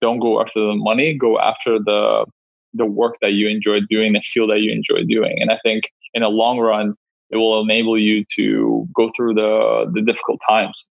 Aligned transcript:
don't 0.00 0.18
go 0.18 0.40
after 0.40 0.60
the 0.60 0.74
money, 0.74 1.16
go 1.16 1.38
after 1.38 1.78
the 1.78 2.26
the 2.74 2.86
work 2.86 3.16
that 3.22 3.32
you 3.32 3.48
enjoy 3.48 3.80
doing, 3.88 4.12
the 4.12 4.20
field 4.20 4.50
that 4.50 4.60
you 4.60 4.70
enjoy 4.70 5.04
doing. 5.08 5.38
And 5.40 5.50
I 5.50 5.58
think 5.64 5.84
in 6.12 6.22
the 6.22 6.28
long 6.28 6.58
run, 6.58 6.94
it 7.30 7.36
will 7.36 7.62
enable 7.62 7.98
you 7.98 8.24
to 8.36 8.86
go 8.94 9.10
through 9.16 9.34
the, 9.34 9.90
the 9.94 10.02
difficult 10.02 10.40
times. 10.48 10.86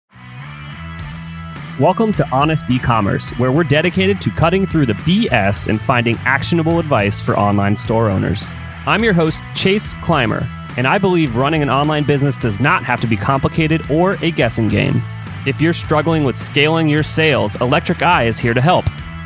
Welcome 1.79 2.13
to 2.13 2.29
Honest 2.29 2.69
E-commerce, 2.69 3.31
where 3.31 3.51
we're 3.51 3.63
dedicated 3.63 4.21
to 4.21 4.29
cutting 4.29 4.65
through 4.65 4.85
the 4.85 4.93
BS 4.93 5.67
and 5.67 5.81
finding 5.81 6.15
actionable 6.19 6.79
advice 6.79 7.19
for 7.19 7.37
online 7.37 7.75
store 7.75 8.09
owners. 8.09 8.53
I'm 8.85 9.03
your 9.03 9.13
host, 9.13 9.43
Chase 9.55 9.93
Clymer, 9.95 10.47
and 10.77 10.87
I 10.87 10.97
believe 10.97 11.35
running 11.35 11.63
an 11.63 11.69
online 11.69 12.03
business 12.03 12.37
does 12.37 12.59
not 12.59 12.83
have 12.83 13.01
to 13.01 13.07
be 13.07 13.17
complicated 13.17 13.89
or 13.89 14.17
a 14.21 14.31
guessing 14.31 14.67
game. 14.67 15.01
If 15.45 15.59
you're 15.59 15.73
struggling 15.73 16.23
with 16.23 16.37
scaling 16.37 16.87
your 16.87 17.03
sales, 17.03 17.59
Electric 17.59 18.01
Eye 18.01 18.23
is 18.23 18.39
here 18.39 18.53
to 18.53 18.61
help. 18.61 18.85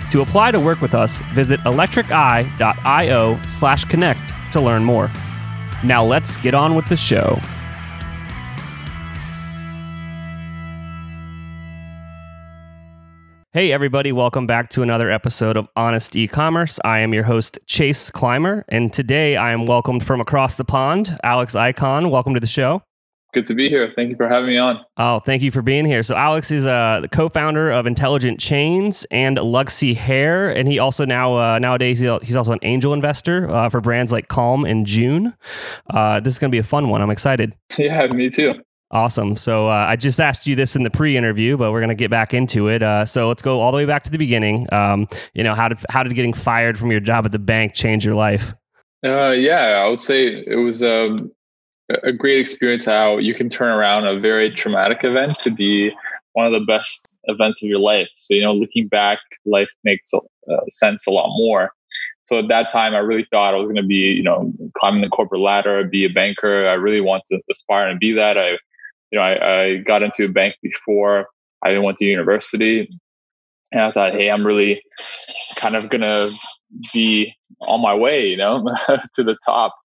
To 0.10 0.22
apply 0.22 0.52
to 0.52 0.60
work 0.60 0.82
with 0.82 0.96
us, 0.96 1.22
visit 1.36 1.60
electriceye.io 1.60 3.42
slash 3.46 3.86
connect 3.86 4.34
to 4.52 4.60
learn 4.60 4.84
more. 4.84 5.12
Now 5.84 6.04
let's 6.04 6.36
get 6.38 6.56
on 6.56 6.74
with 6.74 6.88
the 6.88 6.96
show. 6.96 7.40
Hey, 13.54 13.72
everybody, 13.72 14.12
welcome 14.12 14.48
back 14.48 14.70
to 14.70 14.82
another 14.82 15.12
episode 15.12 15.56
of 15.56 15.68
Honest 15.76 16.16
E-Commerce. 16.16 16.80
I 16.84 17.00
am 17.00 17.14
your 17.14 17.24
host, 17.26 17.60
Chase 17.68 18.10
Clymer, 18.10 18.66
and 18.70 18.92
today 18.92 19.36
I 19.36 19.52
am 19.52 19.68
welcomed 19.68 20.04
from 20.04 20.20
across 20.20 20.56
the 20.56 20.66
pond, 20.66 21.16
Alex 21.24 21.54
Ikonn. 21.54 22.10
Welcome 22.10 22.34
to 22.34 22.40
the 22.40 22.48
show. 22.48 22.82
Good 23.34 23.46
to 23.48 23.54
be 23.54 23.68
here. 23.68 23.92
Thank 23.96 24.10
you 24.10 24.16
for 24.16 24.28
having 24.28 24.50
me 24.50 24.58
on. 24.58 24.80
Oh, 24.96 25.20
thank 25.20 25.42
you 25.42 25.52
for 25.52 25.62
being 25.62 25.86
here. 25.86 26.02
So, 26.02 26.16
Alex 26.16 26.50
is 26.50 26.66
uh, 26.66 27.00
the 27.02 27.10
co-founder 27.10 27.72
of 27.72 27.86
Intelligent 27.86 28.40
Change 28.40 29.06
and 29.12 29.38
Luxy 29.38 29.96
Hair, 29.96 30.50
and 30.50 30.68
he 30.68 30.80
also 30.80 31.04
now 31.06 31.38
uh, 31.38 31.60
nowadays 31.60 32.00
he's 32.00 32.36
also 32.36 32.54
an 32.54 32.60
angel 32.62 32.94
investor 32.94 33.50
uh, 33.50 33.70
for 33.70 33.82
brands 33.82 34.12
like 34.12 34.30
Calm 34.30 34.64
and 34.64 34.86
June. 34.86 35.34
Uh, 35.90 36.20
this 36.22 36.34
is 36.34 36.40
going 36.40 36.50
to 36.50 36.56
be 36.56 36.60
a 36.60 36.64
fun 36.64 36.90
one. 36.90 37.02
I'm 37.02 37.12
excited. 37.12 37.54
Yeah, 37.78 38.08
me 38.08 38.30
too. 38.30 38.54
Awesome. 38.90 39.36
So 39.36 39.68
uh, 39.68 39.86
I 39.88 39.98
just 39.98 40.20
asked 40.20 40.48
you 40.48 40.56
this 40.56 40.78
in 40.78 40.84
the 40.84 40.90
pre-interview, 40.90 41.58
but 41.58 41.72
we're 41.72 41.82
going 41.82 41.90
to 41.90 41.96
get 41.96 42.10
back 42.10 42.34
into 42.34 42.70
it. 42.70 42.82
Uh, 42.82 43.06
so 43.06 43.28
let's 43.28 43.42
go 43.42 43.60
all 43.60 43.72
the 43.72 43.78
way 43.78 43.86
back 43.86 44.04
to 44.06 44.10
the 44.10 44.18
beginning. 44.18 44.72
Um, 44.74 45.08
you 45.34 45.44
know, 45.44 45.56
how 45.56 45.68
did 45.68 45.80
how 45.90 46.04
did 46.04 46.16
getting 46.16 46.34
fired 46.34 46.80
from 46.80 46.92
your 46.92 47.02
job 47.02 47.26
at 47.26 47.34
the 47.34 47.40
bank 47.40 47.74
change 47.74 48.06
your 48.06 48.16
life? 48.16 48.54
Uh, 49.06 49.32
yeah, 49.32 49.84
I 49.86 49.90
would 49.90 50.00
say 50.00 50.44
it 50.48 50.56
was 50.56 50.82
um, 50.82 51.32
a 52.04 52.12
great 52.12 52.40
experience. 52.40 52.86
How 52.86 53.18
you 53.18 53.34
can 53.34 53.50
turn 53.50 53.70
around 53.70 54.08
a 54.08 54.20
very 54.20 54.52
traumatic 54.52 55.00
event 55.04 55.40
to 55.40 55.52
be 55.52 55.92
one 56.34 56.46
of 56.46 56.52
the 56.52 56.66
best 56.66 57.20
events 57.26 57.64
of 57.64 57.70
your 57.70 57.80
life. 57.80 58.10
So 58.14 58.34
you 58.34 58.42
know, 58.42 58.54
looking 58.54 58.88
back, 58.88 59.20
life 59.46 59.72
makes 59.84 60.14
uh, 60.14 60.20
sense 60.70 61.08
a 61.08 61.12
lot 61.12 61.30
more. 61.36 61.72
So 62.26 62.40
at 62.40 62.50
that 62.50 62.70
time, 62.70 62.94
I 62.94 63.00
really 63.00 63.26
thought 63.32 63.54
I 63.54 63.58
was 63.58 63.68
going 63.68 63.78
to 63.78 63.84
be, 63.84 63.96
you 63.96 64.24
know, 64.24 64.52
climbing 64.78 65.02
the 65.02 65.08
corporate 65.08 65.40
ladder, 65.40 65.86
be 65.86 66.04
a 66.04 66.10
banker. 66.10 66.68
I 66.68 66.74
really 66.74 67.00
want 67.00 67.24
to 67.32 67.40
aspire 67.50 67.88
and 67.88 68.00
be 68.00 68.12
that. 68.14 68.38
I 68.38 68.58
you 69.12 69.18
know, 69.20 69.22
I, 69.22 69.62
I 69.62 69.78
got 69.78 70.04
into 70.04 70.26
a 70.26 70.30
bank 70.30 70.56
before 70.62 71.28
I 71.64 71.72
even 71.72 71.84
went 71.84 71.98
to 72.00 72.06
university. 72.06 72.90
And 73.72 73.82
I 73.82 73.92
thought, 73.92 74.14
hey, 74.14 74.30
I'm 74.30 74.46
really 74.46 74.82
kind 75.56 75.76
of 75.76 75.90
gonna 75.90 76.30
be 76.94 77.34
on 77.62 77.82
my 77.82 77.96
way, 77.96 78.28
you 78.28 78.38
know, 78.38 78.64
to 79.16 79.24
the 79.24 79.38
top. 79.46 79.76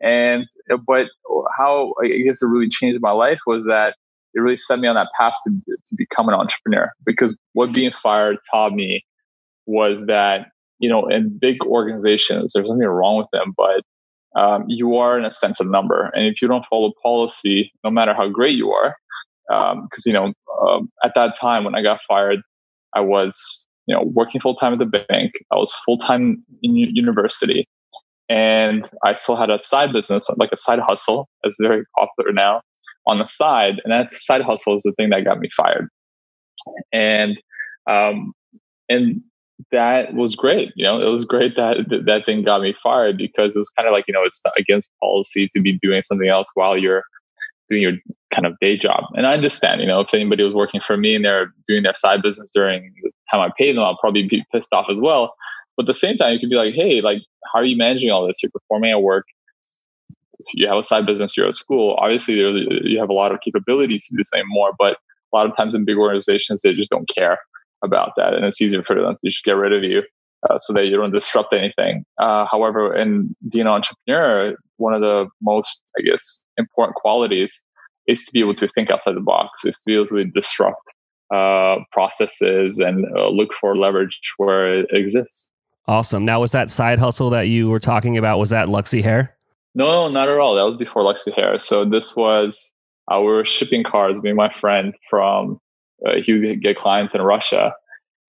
And 0.00 0.46
but 0.86 1.08
how 1.56 1.94
I 2.02 2.08
guess 2.08 2.42
it 2.42 2.46
really 2.46 2.68
changed 2.68 3.00
my 3.00 3.10
life 3.10 3.40
was 3.46 3.64
that 3.66 3.96
it 4.34 4.40
really 4.40 4.56
set 4.56 4.78
me 4.78 4.88
on 4.88 4.94
that 4.94 5.08
path 5.18 5.34
to 5.44 5.50
to 5.68 5.94
become 5.96 6.28
an 6.28 6.34
entrepreneur. 6.34 6.92
Because 7.04 7.36
what 7.52 7.72
being 7.72 7.92
fired 7.92 8.38
taught 8.50 8.72
me 8.72 9.04
was 9.66 10.06
that 10.06 10.48
you 10.78 10.88
know 10.88 11.06
in 11.08 11.36
big 11.38 11.60
organizations 11.64 12.52
there's 12.54 12.70
nothing 12.70 12.86
wrong 12.86 13.16
with 13.16 13.28
them, 13.32 13.54
but 13.56 13.82
um, 14.36 14.64
you 14.68 14.96
are 14.96 15.18
in 15.18 15.24
a 15.24 15.30
sense 15.30 15.58
a 15.58 15.64
number. 15.64 16.10
And 16.14 16.26
if 16.26 16.40
you 16.40 16.48
don't 16.48 16.64
follow 16.70 16.92
policy, 17.02 17.72
no 17.82 17.90
matter 17.90 18.14
how 18.14 18.28
great 18.28 18.54
you 18.54 18.70
are, 18.70 18.94
because 19.48 19.72
um, 19.72 19.88
you 20.06 20.12
know 20.12 20.32
um, 20.62 20.90
at 21.04 21.12
that 21.14 21.34
time 21.34 21.64
when 21.64 21.74
I 21.74 21.82
got 21.82 22.00
fired, 22.06 22.40
I 22.94 23.00
was 23.00 23.66
you 23.86 23.94
know 23.94 24.02
working 24.04 24.40
full 24.40 24.54
time 24.54 24.72
at 24.72 24.78
the 24.78 25.04
bank. 25.08 25.32
I 25.50 25.56
was 25.56 25.72
full 25.84 25.98
time 25.98 26.44
in 26.62 26.76
university, 26.76 27.66
and 28.28 28.88
I 29.04 29.14
still 29.14 29.36
had 29.36 29.50
a 29.50 29.58
side 29.58 29.92
business, 29.92 30.28
like 30.36 30.50
a 30.52 30.56
side 30.56 30.80
hustle, 30.80 31.28
that's 31.42 31.56
very 31.60 31.84
popular 31.98 32.32
now 32.32 32.62
on 33.06 33.18
the 33.18 33.26
side. 33.26 33.80
And 33.84 33.92
that 33.92 34.10
side 34.10 34.42
hustle 34.42 34.74
is 34.74 34.82
the 34.82 34.92
thing 34.92 35.10
that 35.10 35.24
got 35.24 35.40
me 35.40 35.48
fired. 35.48 35.88
And 36.92 37.38
um, 37.88 38.32
and 38.88 39.22
that 39.72 40.14
was 40.14 40.36
great. 40.36 40.72
You 40.76 40.84
know, 40.84 41.00
it 41.00 41.12
was 41.12 41.24
great 41.24 41.56
that 41.56 41.88
that 42.06 42.26
thing 42.26 42.44
got 42.44 42.62
me 42.62 42.74
fired 42.82 43.16
because 43.16 43.54
it 43.54 43.58
was 43.58 43.70
kind 43.70 43.88
of 43.88 43.92
like 43.92 44.04
you 44.06 44.14
know 44.14 44.24
it's 44.24 44.40
against 44.56 44.90
policy 45.00 45.48
to 45.52 45.60
be 45.60 45.78
doing 45.80 46.02
something 46.02 46.28
else 46.28 46.50
while 46.54 46.76
you're 46.76 47.04
doing 47.68 47.82
your 47.82 47.92
kind 48.32 48.46
of 48.46 48.58
day 48.60 48.76
job. 48.76 49.04
And 49.14 49.26
I 49.26 49.34
understand, 49.34 49.80
you 49.80 49.86
know, 49.86 50.00
if 50.00 50.12
anybody 50.14 50.42
was 50.42 50.54
working 50.54 50.80
for 50.80 50.96
me 50.96 51.14
and 51.14 51.24
they're 51.24 51.52
doing 51.66 51.82
their 51.82 51.94
side 51.94 52.22
business 52.22 52.50
during 52.54 52.92
the 53.02 53.10
time 53.32 53.42
I 53.42 53.52
paid 53.58 53.76
them, 53.76 53.84
I'll 53.84 53.98
probably 53.98 54.26
be 54.26 54.44
pissed 54.52 54.72
off 54.72 54.86
as 54.90 55.00
well. 55.00 55.34
But 55.78 55.84
at 55.84 55.86
the 55.86 55.94
same 55.94 56.16
time, 56.16 56.34
you 56.34 56.40
could 56.40 56.50
be 56.50 56.56
like, 56.56 56.74
hey, 56.74 57.00
like, 57.00 57.22
how 57.54 57.60
are 57.60 57.64
you 57.64 57.76
managing 57.76 58.10
all 58.10 58.26
this? 58.26 58.42
You're 58.42 58.50
performing 58.50 58.90
at 58.90 59.00
work. 59.00 59.24
You 60.52 60.66
have 60.66 60.76
a 60.76 60.82
side 60.82 61.06
business. 61.06 61.36
You're 61.36 61.46
at 61.46 61.54
school. 61.54 61.94
Obviously, 61.98 62.34
you 62.34 62.98
have 62.98 63.08
a 63.08 63.14
lot 63.14 63.32
of 63.32 63.40
capabilities 63.40 64.06
to 64.08 64.16
do 64.16 64.24
something 64.24 64.48
more. 64.48 64.72
But 64.78 64.98
a 65.32 65.36
lot 65.36 65.48
of 65.48 65.56
times 65.56 65.74
in 65.74 65.84
big 65.84 65.96
organizations, 65.96 66.62
they 66.62 66.74
just 66.74 66.90
don't 66.90 67.08
care 67.08 67.38
about 67.84 68.12
that, 68.16 68.34
and 68.34 68.44
it's 68.44 68.60
easier 68.60 68.82
for 68.82 68.96
them 68.96 69.14
to 69.14 69.30
just 69.30 69.44
get 69.44 69.52
rid 69.52 69.72
of 69.72 69.84
you 69.84 70.02
uh, 70.50 70.58
so 70.58 70.72
that 70.72 70.86
you 70.86 70.96
don't 70.96 71.12
disrupt 71.12 71.52
anything. 71.52 72.04
Uh, 72.18 72.44
however, 72.50 72.92
in 72.94 73.34
being 73.50 73.66
an 73.66 73.72
entrepreneur, 73.72 74.56
one 74.78 74.94
of 74.94 75.00
the 75.00 75.28
most, 75.42 75.82
I 75.96 76.02
guess, 76.02 76.44
important 76.56 76.96
qualities 76.96 77.62
is 78.08 78.24
to 78.24 78.32
be 78.32 78.40
able 78.40 78.54
to 78.56 78.66
think 78.68 78.90
outside 78.90 79.14
the 79.14 79.20
box, 79.20 79.64
is 79.64 79.76
to 79.78 79.82
be 79.86 79.94
able 79.94 80.08
to 80.08 80.24
disrupt 80.24 80.92
uh, 81.32 81.76
processes 81.92 82.78
and 82.78 83.04
uh, 83.16 83.28
look 83.28 83.54
for 83.54 83.76
leverage 83.76 84.18
where 84.38 84.80
it 84.80 84.86
exists. 84.90 85.50
Awesome. 85.88 86.24
Now, 86.24 86.40
was 86.40 86.52
that 86.52 86.70
side 86.70 86.98
hustle 86.98 87.30
that 87.30 87.48
you 87.48 87.68
were 87.68 87.80
talking 87.80 88.16
about? 88.16 88.38
Was 88.38 88.50
that 88.50 88.68
Luxy 88.68 89.02
Hair? 89.02 89.34
No, 89.74 90.08
not 90.08 90.28
at 90.28 90.38
all. 90.38 90.54
That 90.54 90.62
was 90.62 90.76
before 90.76 91.02
Luxy 91.02 91.34
Hair. 91.34 91.58
So 91.58 91.84
this 91.84 92.14
was 92.14 92.72
uh, 93.10 93.18
we 93.20 93.26
were 93.26 93.44
shipping 93.44 93.82
cars, 93.82 94.22
me 94.22 94.30
and 94.30 94.36
my 94.36 94.52
friend 94.60 94.94
from 95.08 95.58
uh, 96.06 96.20
he 96.22 96.34
would 96.34 96.60
get 96.60 96.76
clients 96.76 97.14
in 97.14 97.22
Russia 97.22 97.72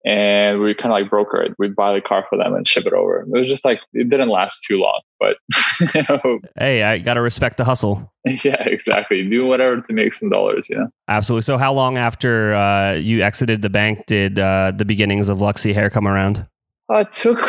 and 0.06 0.60
we 0.60 0.74
kind 0.74 0.92
of 0.92 1.00
like 1.00 1.10
broker 1.10 1.42
it. 1.42 1.54
We'd 1.60 1.76
buy 1.76 1.94
the 1.94 2.02
car 2.02 2.26
for 2.30 2.38
them 2.38 2.54
and 2.54 2.68
ship 2.68 2.86
it 2.86 2.94
over. 2.94 3.22
It 3.22 3.28
was 3.30 3.50
just 3.50 3.64
like 3.64 3.80
it 3.94 4.10
didn't 4.10 4.30
last 4.30 4.64
too 4.64 4.78
long, 4.78 5.02
but 5.20 5.38
you 5.96 6.04
know. 6.10 6.40
Hey, 6.58 6.84
I 6.84 6.98
gotta 6.98 7.22
respect 7.22 7.58
the 7.58 7.66
hustle. 7.66 8.12
Yeah, 8.44 8.62
exactly. 8.68 9.28
Do 9.28 9.48
whatever 9.48 9.82
to 9.82 9.94
make 9.94 10.14
some 10.14 10.30
dollars. 10.30 10.68
You 10.70 10.78
know. 10.78 10.88
Absolutely. 11.08 11.42
So, 11.42 11.58
how 11.58 11.74
long 11.74 11.98
after 11.98 12.54
uh, 12.54 12.94
you 12.94 13.24
exited 13.24 13.64
the 13.64 13.70
bank 13.70 14.06
did 14.06 14.38
uh, 14.38 14.74
the 14.76 14.86
beginnings 14.86 15.28
of 15.28 15.40
Luxy 15.40 15.74
Hair 15.74 15.90
come 15.90 16.08
around? 16.08 16.46
Uh, 16.92 17.00
it 17.00 17.12
took 17.14 17.40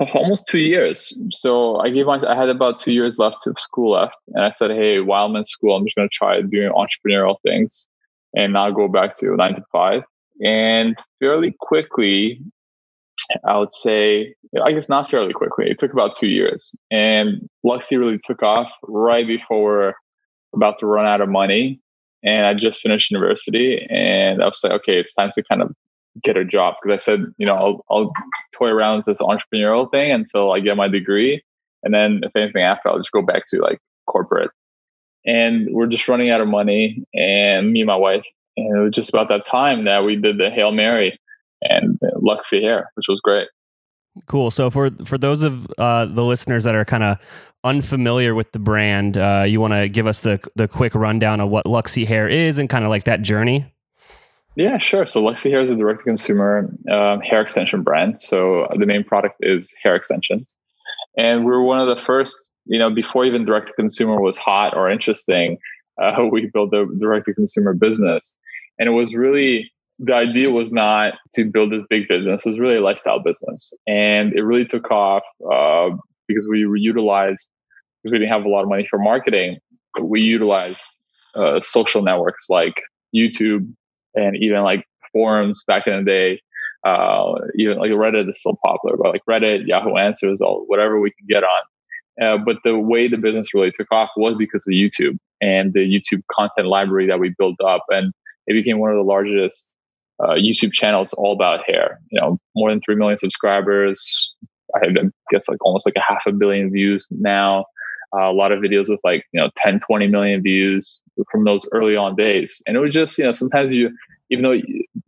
almost 0.14 0.46
two 0.46 0.58
years. 0.58 1.18
So 1.30 1.76
I 1.80 1.90
gave 1.90 2.06
my, 2.06 2.20
I 2.26 2.36
had 2.36 2.48
about 2.48 2.78
two 2.78 2.92
years 2.92 3.18
left 3.18 3.46
of 3.46 3.58
school 3.58 3.92
left, 3.92 4.18
and 4.28 4.44
I 4.44 4.50
said, 4.50 4.70
"Hey, 4.70 5.00
while 5.00 5.26
I'm 5.26 5.36
in 5.36 5.44
school, 5.44 5.76
I'm 5.76 5.84
just 5.84 5.96
going 5.96 6.08
to 6.08 6.14
try 6.14 6.40
doing 6.40 6.70
entrepreneurial 6.70 7.36
things." 7.42 7.86
and 8.34 8.52
not 8.52 8.70
go 8.70 8.88
back 8.88 9.16
to 9.18 9.36
nine 9.36 9.54
to 9.54 9.62
five. 9.72 10.02
And 10.44 10.96
fairly 11.20 11.54
quickly, 11.60 12.40
I 13.44 13.56
would 13.56 13.70
say, 13.70 14.34
I 14.62 14.72
guess 14.72 14.88
not 14.88 15.10
fairly 15.10 15.32
quickly, 15.32 15.70
it 15.70 15.78
took 15.78 15.92
about 15.92 16.14
two 16.14 16.26
years. 16.26 16.74
And 16.90 17.48
Luxy 17.64 17.98
really 17.98 18.18
took 18.18 18.42
off 18.42 18.70
right 18.82 19.26
before 19.26 19.94
about 20.54 20.78
to 20.80 20.86
run 20.86 21.06
out 21.06 21.20
of 21.20 21.28
money. 21.28 21.80
And 22.22 22.46
I 22.46 22.54
just 22.54 22.80
finished 22.80 23.10
university 23.10 23.86
and 23.90 24.42
I 24.42 24.46
was 24.46 24.60
like, 24.62 24.72
okay, 24.72 24.98
it's 24.98 25.14
time 25.14 25.30
to 25.34 25.42
kind 25.44 25.62
of 25.62 25.72
get 26.22 26.36
a 26.36 26.44
job. 26.44 26.74
Because 26.82 26.94
I 26.94 27.02
said, 27.02 27.24
you 27.38 27.46
know, 27.46 27.54
I'll, 27.54 27.84
I'll 27.90 28.12
toy 28.52 28.68
around 28.68 28.98
with 28.98 29.06
this 29.06 29.20
entrepreneurial 29.20 29.90
thing 29.90 30.12
until 30.12 30.52
I 30.52 30.60
get 30.60 30.76
my 30.76 30.88
degree. 30.88 31.42
And 31.82 31.92
then 31.92 32.20
if 32.22 32.34
anything 32.34 32.62
after, 32.62 32.88
I'll 32.88 32.98
just 32.98 33.12
go 33.12 33.22
back 33.22 33.44
to 33.48 33.60
like 33.60 33.78
corporate 34.06 34.50
and 35.26 35.68
we're 35.70 35.86
just 35.86 36.08
running 36.08 36.30
out 36.30 36.40
of 36.40 36.48
money. 36.48 37.04
And 37.14 37.72
me 37.72 37.80
and 37.80 37.86
my 37.86 37.96
wife, 37.96 38.24
and 38.56 38.76
it 38.76 38.80
was 38.80 38.92
just 38.92 39.10
about 39.10 39.28
that 39.28 39.44
time 39.44 39.84
that 39.84 40.04
we 40.04 40.16
did 40.16 40.38
the 40.38 40.50
Hail 40.50 40.72
Mary 40.72 41.18
and 41.62 41.98
Luxy 42.16 42.62
Hair, 42.62 42.90
which 42.94 43.06
was 43.08 43.20
great. 43.20 43.48
Cool. 44.26 44.50
So 44.50 44.70
for 44.70 44.90
for 45.04 45.18
those 45.18 45.42
of 45.42 45.66
uh, 45.76 46.06
the 46.06 46.22
listeners 46.22 46.64
that 46.64 46.74
are 46.76 46.84
kind 46.84 47.02
of 47.02 47.18
unfamiliar 47.64 48.34
with 48.34 48.52
the 48.52 48.60
brand, 48.60 49.16
uh, 49.16 49.44
you 49.46 49.60
want 49.60 49.72
to 49.72 49.88
give 49.88 50.06
us 50.06 50.20
the 50.20 50.38
the 50.54 50.68
quick 50.68 50.94
rundown 50.94 51.40
of 51.40 51.48
what 51.48 51.66
Luxy 51.66 52.06
Hair 52.06 52.28
is 52.28 52.58
and 52.58 52.70
kind 52.70 52.84
of 52.84 52.90
like 52.90 53.04
that 53.04 53.22
journey. 53.22 53.73
Yeah, 54.56 54.78
sure. 54.78 55.06
So 55.06 55.20
Luxy 55.20 55.50
Hair 55.50 55.62
is 55.62 55.70
a 55.70 55.76
direct 55.76 56.00
to 56.00 56.04
consumer 56.04 56.72
um, 56.90 57.20
hair 57.20 57.40
extension 57.40 57.82
brand. 57.82 58.16
So 58.20 58.68
the 58.78 58.86
main 58.86 59.02
product 59.02 59.36
is 59.40 59.74
hair 59.82 59.96
extensions, 59.96 60.54
and 61.18 61.44
we 61.44 61.52
are 61.52 61.62
one 61.62 61.80
of 61.80 61.88
the 61.88 62.00
first 62.00 62.50
you 62.66 62.78
know, 62.78 62.90
before 62.90 63.24
even 63.24 63.44
direct 63.44 63.68
to 63.68 63.72
consumer 63.74 64.20
was 64.20 64.36
hot 64.36 64.74
or 64.76 64.90
interesting, 64.90 65.58
uh, 66.02 66.24
we 66.30 66.50
built 66.52 66.72
a 66.74 66.86
direct 66.98 67.26
to 67.26 67.34
consumer 67.34 67.74
business. 67.74 68.36
And 68.78 68.88
it 68.88 68.92
was 68.92 69.14
really 69.14 69.70
the 70.00 70.14
idea 70.14 70.50
was 70.50 70.72
not 70.72 71.14
to 71.34 71.44
build 71.44 71.70
this 71.70 71.82
big 71.88 72.08
business; 72.08 72.44
it 72.44 72.50
was 72.50 72.58
really 72.58 72.76
a 72.76 72.80
lifestyle 72.80 73.22
business, 73.22 73.72
and 73.86 74.32
it 74.32 74.42
really 74.42 74.64
took 74.64 74.90
off 74.90 75.22
uh, 75.52 75.90
because 76.26 76.48
we 76.50 76.66
were 76.66 76.76
utilized 76.76 77.48
because 78.02 78.12
we 78.12 78.18
didn't 78.18 78.32
have 78.32 78.44
a 78.44 78.48
lot 78.48 78.62
of 78.62 78.68
money 78.68 78.86
for 78.90 78.98
marketing. 78.98 79.58
We 80.00 80.20
utilized 80.20 80.82
uh, 81.36 81.60
social 81.60 82.02
networks 82.02 82.50
like 82.50 82.74
YouTube 83.14 83.72
and 84.14 84.36
even 84.36 84.62
like 84.62 84.86
forums 85.12 85.64
back 85.66 85.86
in 85.86 85.96
the 85.96 86.04
day. 86.04 86.40
Uh, 86.84 87.36
even 87.56 87.78
like 87.78 87.90
Reddit 87.92 88.28
is 88.28 88.40
still 88.40 88.58
popular, 88.62 88.96
but 88.98 89.10
like 89.10 89.22
Reddit, 89.28 89.66
Yahoo 89.66 89.96
Answers, 89.96 90.42
all 90.42 90.64
whatever 90.66 91.00
we 91.00 91.10
can 91.12 91.26
get 91.26 91.42
on. 91.42 91.62
Uh, 92.22 92.38
but 92.38 92.58
the 92.62 92.78
way 92.78 93.08
the 93.08 93.16
business 93.16 93.54
really 93.54 93.70
took 93.70 93.90
off 93.90 94.10
was 94.16 94.36
because 94.36 94.66
of 94.66 94.72
YouTube 94.72 95.16
and 95.40 95.72
the 95.72 95.80
YouTube 95.80 96.22
content 96.30 96.68
library 96.68 97.06
that 97.06 97.18
we 97.18 97.34
built 97.38 97.56
up, 97.64 97.84
and 97.88 98.12
it 98.46 98.52
became 98.52 98.78
one 98.78 98.90
of 98.90 98.96
the 98.96 99.02
largest 99.02 99.74
uh, 100.22 100.34
YouTube 100.34 100.72
channels 100.72 101.12
all 101.14 101.32
about 101.32 101.64
hair. 101.66 102.00
You 102.10 102.20
know, 102.20 102.38
more 102.54 102.70
than 102.70 102.80
three 102.80 102.96
million 102.96 103.16
subscribers. 103.16 104.34
I 104.76 104.88
guess 105.30 105.48
like 105.48 105.64
almost 105.64 105.86
like 105.86 105.96
a 105.96 106.02
half 106.12 106.26
a 106.26 106.32
billion 106.32 106.70
views 106.70 107.06
now. 107.10 107.64
Uh, 108.16 108.30
a 108.30 108.32
lot 108.32 108.52
of 108.52 108.60
videos 108.60 108.88
with 108.88 109.00
like 109.04 109.24
you 109.32 109.40
know 109.40 109.50
10 109.56 109.80
20 109.80 110.06
million 110.08 110.42
views 110.42 111.00
from 111.30 111.44
those 111.44 111.66
early 111.72 111.96
on 111.96 112.14
days. 112.14 112.62
And 112.66 112.76
it 112.76 112.80
was 112.80 112.94
just 112.94 113.18
you 113.18 113.24
know 113.24 113.32
sometimes 113.32 113.72
you 113.72 113.90
even 114.30 114.42
though 114.44 114.58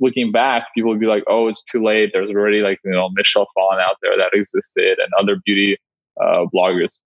looking 0.01 0.33
back 0.33 0.65
people 0.75 0.91
would 0.91 1.01
be 1.01 1.07
like 1.07 1.25
oh 1.29 1.49
it's 1.49 1.63
too 1.65 1.83
late. 1.85 2.11
There's 2.13 2.31
already 2.31 2.63
like 2.63 2.81
you 2.85 2.93
know 2.93 3.09
michelle 3.15 3.49
phan 3.55 3.81
out 3.81 3.97
there 4.03 4.17
that 4.17 4.31
existed 4.33 4.99
and 4.99 5.13
other 5.19 5.41
beauty 5.45 5.77
uh, 6.21 6.47
bloggers. 6.55 6.99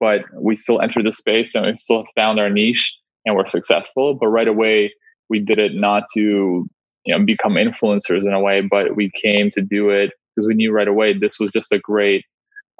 But 0.00 0.22
we 0.34 0.54
still 0.54 0.80
entered 0.80 1.06
the 1.06 1.12
space 1.12 1.54
and 1.54 1.66
we 1.66 1.74
still 1.76 2.04
found 2.14 2.38
our 2.38 2.50
niche 2.50 2.94
and 3.24 3.34
we're 3.34 3.46
successful. 3.46 4.14
But 4.14 4.28
right 4.28 4.48
away 4.48 4.92
we 5.28 5.40
did 5.40 5.58
it 5.58 5.74
not 5.74 6.04
to 6.14 6.68
you 7.04 7.18
know 7.18 7.24
become 7.24 7.54
influencers 7.54 8.22
in 8.22 8.32
a 8.32 8.40
way 8.40 8.60
but 8.60 8.96
we 8.96 9.10
came 9.14 9.50
to 9.50 9.62
do 9.62 9.90
it 9.90 10.12
because 10.34 10.46
we 10.46 10.54
knew 10.54 10.72
right 10.72 10.88
away 10.88 11.12
this 11.12 11.38
was 11.38 11.50
just 11.50 11.72
a 11.72 11.78
great 11.78 12.24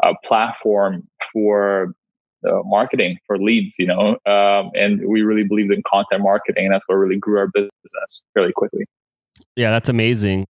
uh, 0.04 0.12
platform 0.24 1.02
for 1.32 1.94
uh, 2.46 2.62
marketing 2.64 3.18
for 3.26 3.38
leads, 3.38 3.74
you 3.78 3.86
know, 3.86 4.16
um, 4.26 4.70
and 4.74 5.00
we 5.06 5.22
really 5.22 5.44
believed 5.44 5.72
in 5.72 5.82
content 5.86 6.22
marketing, 6.22 6.66
and 6.66 6.74
that's 6.74 6.84
what 6.86 6.96
really 6.96 7.16
grew 7.16 7.38
our 7.38 7.48
business 7.48 8.22
fairly 8.34 8.52
quickly. 8.52 8.84
Yeah, 9.56 9.70
that's 9.70 9.88
amazing. 9.88 10.46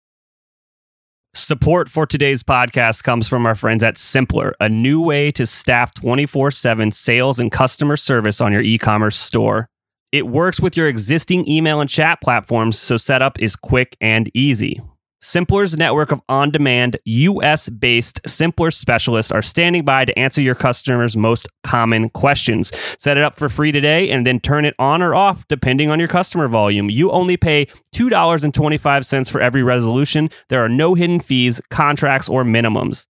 Support 1.37 1.89
for 1.89 2.07
today's 2.07 2.45
podcast 2.45 3.03
comes 3.03 3.27
from 3.27 3.45
our 3.45 3.57
friends 3.57 3.83
at 3.83 3.97
Simplr, 3.97 4.53
a 4.61 4.69
new 4.69 5.01
way 5.01 5.33
to 5.33 5.47
staff 5.47 5.93
24 5.95 6.53
7 6.53 6.93
sales 6.93 7.41
and 7.41 7.51
customer 7.51 7.97
service 7.97 8.41
on 8.41 8.53
your 8.53 8.63
e 8.63 8.79
commerce 8.79 9.17
store. 9.17 9.69
It 10.13 10.29
works 10.29 10.61
with 10.61 10.77
your 10.77 10.87
existing 10.87 11.49
email 11.51 11.81
and 11.81 11.91
chat 11.91 12.21
platforms, 12.21 12.79
so 12.79 12.97
setup 12.97 13.41
is 13.41 13.57
quick 13.57 13.97
and 14.01 14.31
easy. 14.33 14.81
Simplr's 15.25 15.75
network 15.75 16.12
of 16.12 16.21
on 16.29 16.50
demand, 16.50 16.99
US 17.06 17.71
based 17.71 18.23
Simplr 18.25 18.71
specialists 18.71 19.32
are 19.32 19.41
standing 19.41 19.82
by 19.82 20.05
to 20.05 20.17
answer 20.19 20.43
your 20.43 20.55
customers' 20.55 21.17
most 21.17 21.49
common 21.62 22.11
questions. 22.11 22.71
Set 22.99 23.17
it 23.17 23.23
up 23.23 23.35
for 23.35 23.49
free 23.49 23.73
today 23.73 24.11
and 24.11 24.26
then 24.26 24.38
turn 24.38 24.67
it 24.67 24.75
on 24.79 25.00
or 25.00 25.15
off 25.15 25.49
depending 25.49 25.88
on 25.88 25.99
your 25.99 26.09
customer 26.09 26.47
volume. 26.47 26.91
You 26.91 27.11
only 27.11 27.38
pay 27.38 27.69
$2.25 27.94 29.31
for 29.31 29.41
every 29.41 29.62
resolution. 29.62 30.29
There 30.50 30.62
are 30.62 30.69
no 30.69 30.93
hidden 30.93 31.21
fees, 31.21 31.59
contracts, 31.71 32.29
or 32.29 32.44
minimums. 32.44 33.06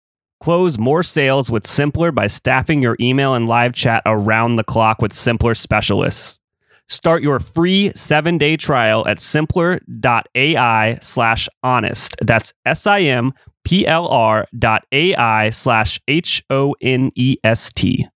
Close 0.41 0.79
more 0.79 1.03
sales 1.03 1.51
with 1.51 1.65
Simplr 1.65 2.13
by 2.13 2.25
staffing 2.25 2.81
your 2.81 2.97
email 2.99 3.35
and 3.35 3.47
live 3.47 3.73
chat 3.73 4.01
around 4.07 4.55
the 4.55 4.63
clock 4.63 4.99
with 4.99 5.11
Simplr 5.13 5.55
specialists. 5.55 6.39
Start 6.89 7.21
your 7.21 7.39
free 7.39 7.91
seven 7.95 8.37
day 8.37 8.57
trial 8.57 9.07
at 9.07 9.19
simplr.ai 9.19 10.97
slash 11.01 11.49
honest. 11.63 12.15
That's 12.21 12.53
S 12.65 12.87
I 12.87 13.01
M 13.01 13.33
P 13.63 13.85
L 13.85 14.07
R 14.07 14.47
dot 14.57 14.85
AI 14.91 15.51
slash 15.51 15.99
H 16.07 16.43
O 16.49 16.75
N 16.81 17.11
E 17.15 17.37
S 17.43 17.71
T. 17.71 18.07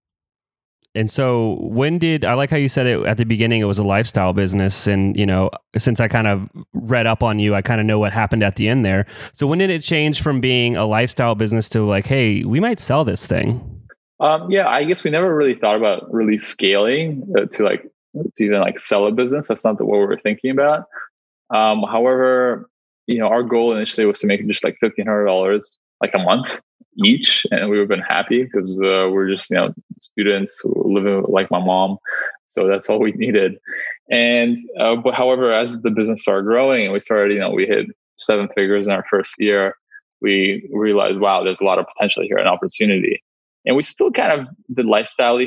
And 0.96 1.10
so, 1.10 1.58
when 1.60 1.98
did 1.98 2.24
I 2.24 2.36
like 2.36 2.52
how 2.52 2.58
you 2.58 2.70
said 2.70 2.86
it 2.86 3.04
at 3.06 3.18
the 3.18 3.26
beginning? 3.26 3.62
It 3.62 3.66
was 3.66 3.80
a 3.80 3.84
lifestyle 3.84 4.32
business, 4.32 4.86
and 4.86 5.18
you 5.18 5.26
know, 5.26 5.50
since 5.76 6.00
I 6.00 6.08
kind 6.08 6.28
of 6.28 6.48
read 6.74 7.08
up 7.08 7.24
on 7.24 7.40
you, 7.40 7.56
I 7.56 7.64
kind 7.64 7.82
of 7.82 7.88
know 7.88 7.98
what 7.98 8.14
happened 8.14 8.44
at 8.44 8.58
the 8.58 8.68
end 8.70 8.86
there. 8.86 9.08
So, 9.34 9.48
when 9.48 9.58
did 9.58 9.72
it 9.72 9.82
change 9.82 10.22
from 10.22 10.40
being 10.40 10.78
a 10.78 10.86
lifestyle 10.86 11.34
business 11.34 11.68
to 11.70 11.84
like, 11.84 12.06
hey, 12.06 12.44
we 12.44 12.60
might 12.60 12.80
sell 12.80 13.04
this 13.04 13.26
thing? 13.26 13.82
Um, 14.20 14.52
yeah, 14.52 14.68
I 14.68 14.84
guess 14.84 15.04
we 15.04 15.10
never 15.10 15.36
really 15.36 15.56
thought 15.56 15.76
about 15.76 16.14
really 16.14 16.38
scaling 16.38 17.24
uh, 17.36 17.46
to 17.46 17.64
like 17.64 17.92
to 18.14 18.44
even 18.44 18.62
like 18.62 18.80
sell 18.80 19.08
a 19.08 19.12
business. 19.12 19.48
That's 19.48 19.66
not 19.66 19.78
the, 19.78 19.86
what 19.86 20.00
we 20.00 20.06
were 20.06 20.20
thinking 20.20 20.52
about. 20.52 20.86
Um, 21.54 21.84
however, 21.84 22.70
you 23.08 23.20
know, 23.20 23.28
our 23.28 23.44
goal 23.44 23.76
initially 23.76 24.06
was 24.06 24.20
to 24.20 24.28
make 24.28 24.48
just 24.48 24.64
like 24.64 24.78
fifteen 24.80 25.06
hundred 25.06 25.26
dollars 25.26 25.78
like 26.02 26.12
a 26.16 26.22
month 26.22 26.60
each, 27.04 27.46
and 27.52 27.70
we 27.70 27.78
would 27.78 27.90
have 27.90 27.90
been 27.90 28.08
happy 28.08 28.44
because 28.44 28.80
uh, 28.82 29.10
we're 29.12 29.30
just 29.30 29.50
you 29.50 29.58
know 29.58 29.74
students 30.02 30.62
living 30.66 31.24
like 31.28 31.52
my 31.52 31.60
mom, 31.60 31.98
so 32.48 32.68
that's 32.68 32.90
all 32.90 33.00
we 33.00 33.12
needed. 33.14 33.58
And 34.10 34.58
uh, 34.80 34.96
but 34.96 35.14
however, 35.14 35.54
as 35.54 35.82
the 35.82 35.92
business 35.92 36.22
started 36.22 36.46
growing 36.46 36.86
and 36.86 36.94
we 36.94 37.00
started, 37.00 37.34
you 37.34 37.40
know, 37.40 37.52
we 37.52 37.66
hit 37.66 37.88
seven 38.16 38.48
figures 38.56 38.86
in 38.86 38.94
our 38.94 39.06
first 39.10 39.36
year, 39.40 39.76
we 40.22 40.70
realized, 40.72 41.20
wow, 41.20 41.44
there's 41.44 41.62
a 41.62 41.66
lot 41.66 41.80
of 41.80 41.88
potential 41.88 42.24
here 42.24 42.38
and 42.38 42.48
opportunity. 42.48 43.24
And 43.66 43.76
we 43.76 43.84
still 43.84 44.12
kind 44.12 44.32
of 44.32 44.48
did 44.74 44.86
lifestyle 44.86 45.40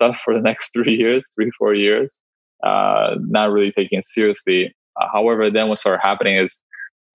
stuff 0.00 0.20
for 0.24 0.34
the 0.34 0.40
next 0.40 0.72
three 0.74 0.94
years, 0.94 1.26
three, 1.34 1.50
four 1.58 1.74
years, 1.74 2.22
uh, 2.64 3.16
not 3.20 3.50
really 3.50 3.72
taking 3.72 3.98
it 3.98 4.06
seriously. 4.06 4.74
Uh, 5.00 5.06
however, 5.12 5.50
then 5.50 5.68
what 5.68 5.78
started 5.78 6.00
happening 6.02 6.36
is 6.36 6.62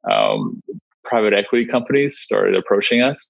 um, 0.09 0.61
private 1.03 1.33
equity 1.33 1.65
companies 1.65 2.19
started 2.19 2.55
approaching 2.55 3.01
us 3.01 3.29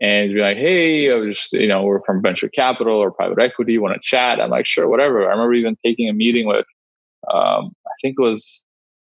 and 0.00 0.34
be 0.34 0.40
like, 0.40 0.56
"Hey, 0.56 1.10
I 1.10 1.14
was 1.14 1.38
just, 1.38 1.52
you 1.52 1.68
know, 1.68 1.82
we're 1.82 2.02
from 2.04 2.22
venture 2.22 2.48
capital 2.48 2.96
or 2.96 3.10
private 3.10 3.38
equity. 3.40 3.78
Want 3.78 3.94
to 3.94 4.00
chat?" 4.02 4.40
I'm 4.40 4.50
like, 4.50 4.66
"Sure, 4.66 4.88
whatever." 4.88 5.26
I 5.26 5.30
remember 5.30 5.54
even 5.54 5.76
taking 5.84 6.08
a 6.08 6.12
meeting 6.12 6.46
with, 6.46 6.66
um, 7.32 7.72
I 7.86 7.94
think 8.02 8.16
it 8.18 8.22
was, 8.22 8.62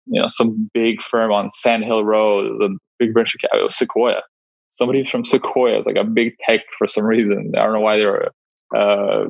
you 0.06 0.20
know, 0.20 0.26
some 0.26 0.70
big 0.72 1.02
firm 1.02 1.32
on 1.32 1.48
Sand 1.48 1.84
Hill 1.84 2.04
Road. 2.04 2.46
It 2.46 2.50
was 2.52 2.70
a 2.70 2.76
big 2.98 3.12
venture 3.14 3.38
capital, 3.38 3.68
Sequoia. 3.68 4.22
Somebody 4.70 5.04
from 5.04 5.24
Sequoia 5.24 5.78
is 5.78 5.86
like 5.86 5.96
a 5.96 6.04
big 6.04 6.34
tech 6.48 6.60
for 6.78 6.86
some 6.86 7.04
reason. 7.04 7.52
I 7.56 7.64
don't 7.64 7.72
know 7.72 7.80
why 7.80 7.98
they 7.98 8.06
were 8.06 8.30
uh, 8.74 9.24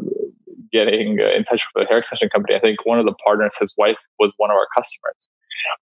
getting 0.72 1.18
uh, 1.20 1.36
in 1.36 1.44
touch 1.44 1.62
with 1.74 1.84
a 1.84 1.88
hair 1.88 1.98
extension 1.98 2.28
company. 2.28 2.56
I 2.56 2.60
think 2.60 2.84
one 2.84 2.98
of 2.98 3.06
the 3.06 3.14
partners, 3.24 3.56
his 3.58 3.74
wife, 3.76 3.98
was 4.18 4.32
one 4.36 4.50
of 4.50 4.56
our 4.56 4.66
customers. 4.76 5.16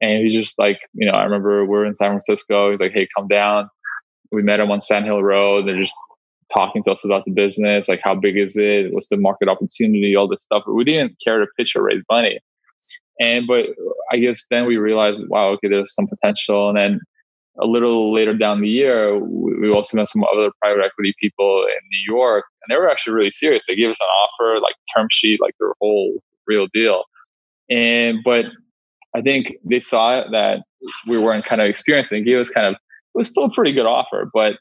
And 0.02 0.24
he's 0.24 0.34
just 0.34 0.58
like, 0.58 0.80
you 0.94 1.06
know, 1.06 1.14
I 1.14 1.24
remember 1.24 1.66
we 1.66 1.78
are 1.78 1.86
in 1.86 1.94
San 1.94 2.10
Francisco. 2.10 2.72
He's 2.72 2.80
like, 2.80 2.94
hey, 2.94 3.08
come 3.16 3.28
down. 3.28 3.70
We 4.32 4.42
met 4.42 4.60
him 4.60 4.72
on 4.72 4.82
Sand 4.82 5.06
Hill 5.06 5.24
Road. 5.24 5.68
They're 5.68 5.78
just 5.78 5.96
talking 6.54 6.82
to 6.84 6.92
us 6.92 7.04
about 7.04 7.24
the 7.26 7.32
business, 7.32 7.90
like 7.90 8.00
how 8.04 8.16
big 8.16 8.38
is 8.38 8.56
it? 8.56 8.94
What's 8.94 9.10
the 9.10 9.18
market 9.18 9.50
opportunity? 9.50 10.16
All 10.16 10.28
this 10.28 10.44
stuff. 10.44 10.64
But 10.66 10.74
we 10.74 10.84
didn't 10.84 11.18
care 11.24 11.40
to 11.40 11.48
pitch 11.58 11.76
or 11.76 11.84
raise 11.84 12.04
money. 12.10 12.40
And 13.20 13.48
but 13.48 13.66
I 14.12 14.18
guess 14.18 14.46
then 14.50 14.66
we 14.66 14.78
realized, 14.78 15.24
wow, 15.28 15.50
okay, 15.50 15.68
there's 15.68 15.94
some 15.94 16.08
potential. 16.08 16.70
And 16.70 16.78
then 16.78 17.00
a 17.60 17.66
little 17.66 18.14
later 18.14 18.34
down 18.34 18.62
the 18.62 18.70
year, 18.70 19.18
we 19.18 19.70
also 19.72 19.98
met 19.98 20.08
some 20.08 20.24
other 20.24 20.52
private 20.62 20.84
equity 20.84 21.14
people 21.20 21.66
in 21.66 21.80
New 21.90 22.16
York, 22.16 22.46
and 22.68 22.76
they 22.76 22.80
were 22.80 22.90
actually 22.90 23.14
really 23.14 23.32
serious. 23.32 23.66
They 23.68 23.76
gave 23.76 23.90
us 23.90 24.00
an 24.02 24.08
offer, 24.08 24.60
like 24.62 24.76
term 24.96 25.08
sheet, 25.12 25.40
like 25.42 25.56
their 25.60 25.74
whole 25.80 26.22
real 26.48 26.68
deal. 26.74 27.04
And 27.70 28.20
but 28.24 28.46
I 29.16 29.22
think 29.22 29.56
they 29.64 29.80
saw 29.80 30.24
that 30.32 30.64
we 31.08 31.18
weren't 31.18 31.46
kind 31.46 31.62
of 31.62 31.68
experienced. 31.68 32.12
They 32.12 32.22
gave 32.22 32.40
us 32.40 32.50
kind 32.50 32.68
of 32.68 32.74
it 32.74 33.18
was 33.18 33.30
still 33.30 33.46
a 33.46 33.52
pretty 33.52 33.72
good 33.72 33.86
offer, 33.86 34.30
but 34.34 34.54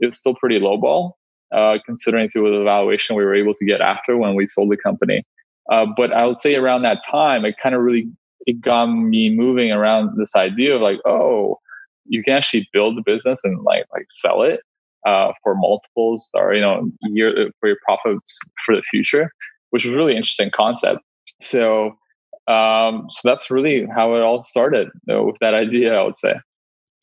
it 0.00 0.06
was 0.06 0.18
still 0.18 0.34
pretty 0.34 0.60
lowball 0.60 1.12
uh, 1.52 1.78
considering 1.84 2.28
to 2.30 2.40
the 2.40 2.64
valuation 2.64 3.16
we 3.16 3.24
were 3.24 3.34
able 3.34 3.54
to 3.54 3.64
get 3.64 3.80
after 3.80 4.16
when 4.16 4.34
we 4.34 4.46
sold 4.46 4.70
the 4.70 4.76
company. 4.76 5.24
Uh, 5.70 5.86
but 5.96 6.12
I 6.12 6.26
would 6.26 6.36
say 6.36 6.54
around 6.56 6.82
that 6.82 7.02
time, 7.08 7.44
it 7.44 7.56
kind 7.62 7.74
of 7.74 7.80
really 7.80 8.08
it 8.46 8.60
got 8.60 8.86
me 8.86 9.30
moving 9.30 9.72
around 9.72 10.10
this 10.18 10.36
idea 10.36 10.74
of 10.74 10.82
like, 10.82 11.00
oh, 11.06 11.58
you 12.06 12.22
can 12.22 12.34
actually 12.34 12.68
build 12.72 12.96
the 12.96 13.02
business 13.02 13.42
and 13.44 13.62
like 13.62 13.84
like 13.92 14.06
sell 14.10 14.42
it 14.42 14.60
uh, 15.04 15.32
for 15.42 15.54
multiples 15.54 16.30
or 16.34 16.54
you 16.54 16.60
know 16.60 16.90
year 17.02 17.50
for 17.60 17.68
your 17.68 17.78
profits 17.84 18.38
for 18.64 18.74
the 18.74 18.82
future, 18.82 19.30
which 19.70 19.84
was 19.84 19.96
really 19.96 20.16
interesting 20.16 20.50
concept. 20.54 21.00
So 21.40 21.96
um, 22.46 23.06
so 23.08 23.28
that's 23.28 23.50
really 23.50 23.86
how 23.94 24.14
it 24.14 24.20
all 24.20 24.42
started 24.42 24.88
you 25.06 25.14
know, 25.14 25.24
with 25.24 25.36
that 25.40 25.54
idea. 25.54 25.94
I 25.94 26.04
would 26.04 26.16
say. 26.16 26.34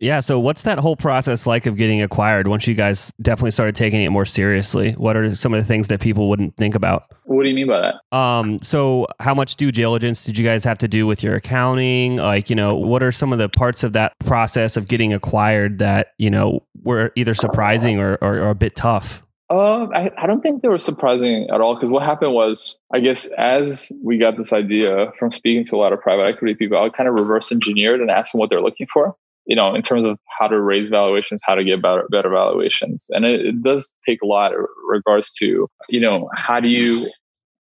Yeah. 0.01 0.19
So, 0.19 0.39
what's 0.39 0.63
that 0.63 0.79
whole 0.79 0.95
process 0.95 1.45
like 1.45 1.67
of 1.67 1.77
getting 1.77 2.01
acquired 2.01 2.47
once 2.47 2.67
you 2.67 2.73
guys 2.73 3.13
definitely 3.21 3.51
started 3.51 3.75
taking 3.75 4.01
it 4.01 4.09
more 4.09 4.25
seriously? 4.25 4.93
What 4.93 5.15
are 5.15 5.35
some 5.35 5.53
of 5.53 5.61
the 5.61 5.65
things 5.65 5.87
that 5.89 6.01
people 6.01 6.27
wouldn't 6.27 6.57
think 6.57 6.73
about? 6.73 7.05
What 7.25 7.43
do 7.43 7.49
you 7.49 7.55
mean 7.55 7.67
by 7.67 7.79
that? 7.81 8.17
Um, 8.17 8.59
so, 8.59 9.05
how 9.19 9.35
much 9.35 9.55
due 9.55 9.71
diligence 9.71 10.25
did 10.25 10.39
you 10.39 10.43
guys 10.43 10.63
have 10.63 10.79
to 10.79 10.87
do 10.87 11.05
with 11.05 11.21
your 11.21 11.35
accounting? 11.35 12.17
Like, 12.17 12.49
you 12.49 12.55
know, 12.55 12.69
what 12.69 13.03
are 13.03 13.11
some 13.11 13.31
of 13.31 13.37
the 13.37 13.47
parts 13.47 13.83
of 13.83 13.93
that 13.93 14.13
process 14.25 14.75
of 14.75 14.87
getting 14.87 15.13
acquired 15.13 15.77
that, 15.79 16.13
you 16.17 16.31
know, 16.31 16.63
were 16.83 17.11
either 17.15 17.35
surprising 17.35 17.99
or, 17.99 18.17
or, 18.21 18.39
or 18.39 18.49
a 18.49 18.55
bit 18.55 18.75
tough? 18.75 19.21
Uh, 19.51 19.87
I, 19.93 20.09
I 20.17 20.27
don't 20.27 20.41
think 20.41 20.61
they 20.61 20.69
were 20.69 20.79
surprising 20.79 21.47
at 21.53 21.59
all 21.59 21.75
because 21.75 21.89
what 21.89 22.03
happened 22.03 22.33
was, 22.33 22.79
I 22.93 23.01
guess, 23.01 23.27
as 23.37 23.91
we 24.01 24.17
got 24.17 24.37
this 24.37 24.53
idea 24.53 25.11
from 25.19 25.31
speaking 25.31 25.65
to 25.65 25.75
a 25.75 25.77
lot 25.77 25.91
of 25.91 25.99
private 25.99 26.23
equity 26.23 26.55
people, 26.55 26.81
I 26.81 26.87
kind 26.89 27.09
of 27.09 27.15
reverse 27.15 27.51
engineered 27.51 27.99
and 27.99 28.09
asked 28.09 28.31
them 28.31 28.39
what 28.39 28.49
they're 28.49 28.61
looking 28.61 28.87
for, 28.87 29.13
you 29.45 29.55
know, 29.55 29.73
in 29.73 29.81
terms 29.81 30.05
of 30.05 30.19
how 30.39 30.47
to 30.47 30.59
raise 30.61 30.87
valuations, 30.87 31.41
how 31.43 31.55
to 31.55 31.63
get 31.63 31.81
better, 31.81 32.07
better 32.11 32.29
valuations. 32.29 33.07
And 33.11 33.25
it, 33.25 33.45
it 33.45 33.63
does 33.63 33.95
take 34.05 34.21
a 34.21 34.25
lot 34.25 34.53
in 34.53 34.65
regards 34.87 35.31
to, 35.35 35.67
you 35.89 35.99
know, 35.99 36.29
how 36.35 36.59
do 36.59 36.69
you 36.69 37.09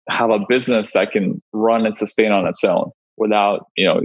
have 0.09 0.31
a 0.31 0.39
business 0.49 0.93
that 0.93 1.13
can 1.13 1.43
run 1.53 1.87
and 1.87 1.97
sustain 1.97 2.33
on 2.33 2.47
its 2.47 2.63
own 2.63 2.91
without, 3.17 3.67
you 3.77 3.87
know, 3.87 4.03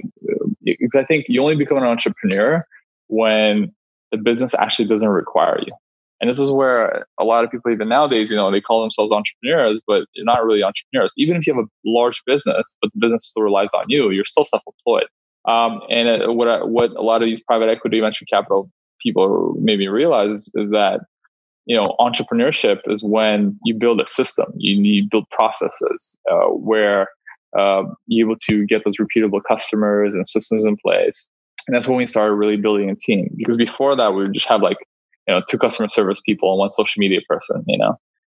because 0.63 0.95
I 0.95 1.03
think 1.03 1.25
you 1.27 1.41
only 1.41 1.55
become 1.55 1.77
an 1.77 1.83
entrepreneur 1.83 2.65
when 3.07 3.73
the 4.11 4.17
business 4.17 4.55
actually 4.55 4.88
doesn't 4.88 5.09
require 5.09 5.59
you. 5.65 5.73
And 6.21 6.29
this 6.29 6.39
is 6.39 6.51
where 6.51 7.05
a 7.17 7.23
lot 7.23 7.45
of 7.45 7.51
people, 7.51 7.71
even 7.71 7.88
nowadays, 7.88 8.29
you 8.29 8.35
know, 8.35 8.51
they 8.51 8.59
call 8.59 8.81
themselves 8.81 9.11
entrepreneurs, 9.11 9.81
but 9.88 10.05
you're 10.13 10.25
not 10.25 10.43
really 10.43 10.63
entrepreneurs. 10.63 11.13
Even 11.17 11.38
if 11.38 11.47
you 11.47 11.55
have 11.55 11.63
a 11.63 11.67
large 11.85 12.21
business, 12.25 12.75
but 12.81 12.91
the 12.93 12.99
business 12.99 13.27
still 13.27 13.43
relies 13.43 13.73
on 13.73 13.85
you, 13.88 14.09
you're 14.09 14.25
still 14.25 14.43
self-employed. 14.43 15.07
Um, 15.50 15.82
and 15.89 16.24
uh, 16.24 16.32
what 16.32 16.48
I, 16.48 16.63
what 16.63 16.91
a 16.91 17.01
lot 17.01 17.22
of 17.22 17.27
these 17.27 17.41
private 17.41 17.70
equity 17.70 18.00
venture 18.00 18.25
capital 18.25 18.70
people 19.01 19.56
maybe 19.60 19.88
realize 19.88 20.51
is 20.56 20.72
that 20.72 21.01
you 21.65 21.75
know 21.75 21.96
entrepreneurship 22.00 22.79
is 22.86 23.03
when 23.03 23.58
you 23.63 23.74
build 23.74 24.00
a 24.00 24.06
system, 24.06 24.48
you 24.58 24.79
need 24.79 25.10
build 25.10 25.25
processes 25.32 26.18
uh, 26.32 26.48
where 26.48 27.08
uh, 27.58 27.84
you're 28.08 28.27
able 28.27 28.38
to 28.48 28.65
get 28.65 28.84
those 28.84 28.98
repeatable 28.98 29.41
customers 29.48 30.13
and 30.13 30.27
systems 30.27 30.65
in 30.65 30.77
place. 30.77 31.27
And 31.68 31.75
that's 31.75 31.88
when 31.88 31.98
we 31.98 32.06
started 32.06 32.36
really 32.36 32.58
building 32.58 32.89
a 32.89 32.96
team. 32.96 33.29
Because 33.36 33.58
before 33.58 33.96
that, 33.96 34.13
we 34.13 34.24
would 34.24 34.34
just 34.34 34.48
have 34.48 34.62
like 34.62 34.77
you 35.29 35.36
know, 35.36 35.41
two 35.48 35.60
customer 35.60 35.88
service 35.88 36.20
people 36.25 36.51
and 36.51 36.60
one 36.60 36.70
social 36.70 37.00
media 37.00 37.20
person, 37.29 37.63
you 37.68 37.77
know. 37.77 37.96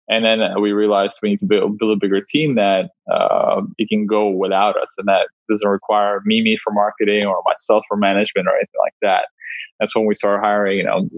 And 0.09 0.25
then 0.25 0.41
we 0.61 0.73
realized 0.73 1.19
we 1.21 1.29
need 1.29 1.39
to 1.39 1.45
build, 1.45 1.77
build 1.77 1.97
a 1.97 1.99
bigger 1.99 2.21
team 2.21 2.55
that 2.55 2.91
uh, 3.11 3.61
it 3.77 3.87
can 3.87 4.05
go 4.05 4.29
without 4.29 4.75
us 4.77 4.93
and 4.97 5.07
that 5.07 5.29
doesn't 5.49 5.67
require 5.67 6.21
Mimi 6.25 6.57
for 6.61 6.73
marketing 6.73 7.25
or 7.25 7.41
myself 7.45 7.85
for 7.87 7.95
management 7.95 8.47
or 8.47 8.55
anything 8.55 8.81
like 8.81 8.95
that. 9.01 9.27
That's 9.79 9.95
when 9.95 10.05
we 10.05 10.15
started 10.15 10.43
hiring, 10.43 10.77
you 10.77 10.83
know, 10.83 11.09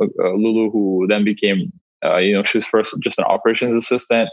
uh, 0.00 0.04
uh, 0.04 0.32
Lulu, 0.32 0.70
who 0.70 1.06
then 1.08 1.24
became, 1.24 1.72
uh, 2.04 2.16
you 2.16 2.34
know, 2.34 2.42
she 2.42 2.58
was 2.58 2.66
first 2.66 2.94
just 3.02 3.18
an 3.18 3.24
operations 3.24 3.74
assistant. 3.74 4.30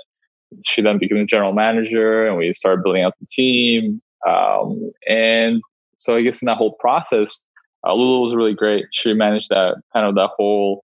She 0.66 0.82
then 0.82 0.98
became 0.98 1.18
a 1.18 1.26
general 1.26 1.54
manager 1.54 2.28
and 2.28 2.38
we 2.38 2.54
started 2.54 2.84
building 2.84 3.04
out 3.04 3.14
the 3.20 3.26
team. 3.26 4.02
Um, 4.28 4.92
and 5.08 5.62
so 5.98 6.16
I 6.16 6.22
guess 6.22 6.42
in 6.42 6.46
that 6.46 6.58
whole 6.58 6.74
process, 6.80 7.44
uh, 7.86 7.94
Lulu 7.94 8.22
was 8.22 8.36
really 8.36 8.54
great. 8.54 8.86
She 8.92 9.14
managed 9.14 9.50
that 9.50 9.76
kind 9.92 10.06
of 10.06 10.16
that 10.16 10.30
whole 10.38 10.84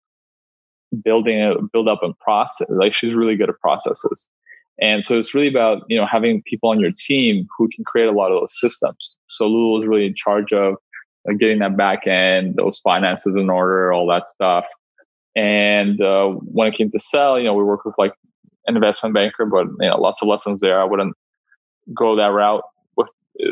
building 1.02 1.42
a 1.42 1.62
build 1.72 1.88
up 1.88 2.02
and 2.02 2.18
process. 2.18 2.68
Like 2.70 2.94
she's 2.94 3.14
really 3.14 3.36
good 3.36 3.48
at 3.48 3.60
processes. 3.60 4.26
And 4.80 5.02
so 5.02 5.18
it's 5.18 5.34
really 5.34 5.48
about, 5.48 5.84
you 5.88 5.96
know, 5.96 6.06
having 6.06 6.42
people 6.42 6.68
on 6.68 6.80
your 6.80 6.92
team 6.92 7.46
who 7.56 7.68
can 7.74 7.84
create 7.84 8.08
a 8.08 8.12
lot 8.12 8.30
of 8.30 8.40
those 8.40 8.60
systems. 8.60 9.16
So 9.28 9.46
Lulu 9.46 9.78
was 9.78 9.86
really 9.86 10.06
in 10.06 10.14
charge 10.14 10.52
of 10.52 10.74
uh, 11.28 11.32
getting 11.38 11.60
that 11.60 11.76
back 11.76 12.06
end, 12.06 12.56
those 12.56 12.78
finances 12.80 13.36
in 13.36 13.48
order, 13.48 13.92
all 13.92 14.06
that 14.08 14.26
stuff. 14.26 14.66
And 15.34 16.00
uh, 16.00 16.28
when 16.28 16.68
it 16.68 16.74
came 16.74 16.90
to 16.90 16.98
sell, 16.98 17.38
you 17.38 17.44
know, 17.44 17.54
we 17.54 17.64
worked 17.64 17.86
with 17.86 17.94
like 17.96 18.12
an 18.66 18.76
investment 18.76 19.14
banker, 19.14 19.46
but 19.46 19.66
you 19.80 19.88
know, 19.88 20.00
lots 20.00 20.20
of 20.20 20.28
lessons 20.28 20.60
there. 20.60 20.80
I 20.80 20.84
wouldn't 20.84 21.14
go 21.94 22.16
that 22.16 22.26
route 22.26 22.62
with 22.96 23.08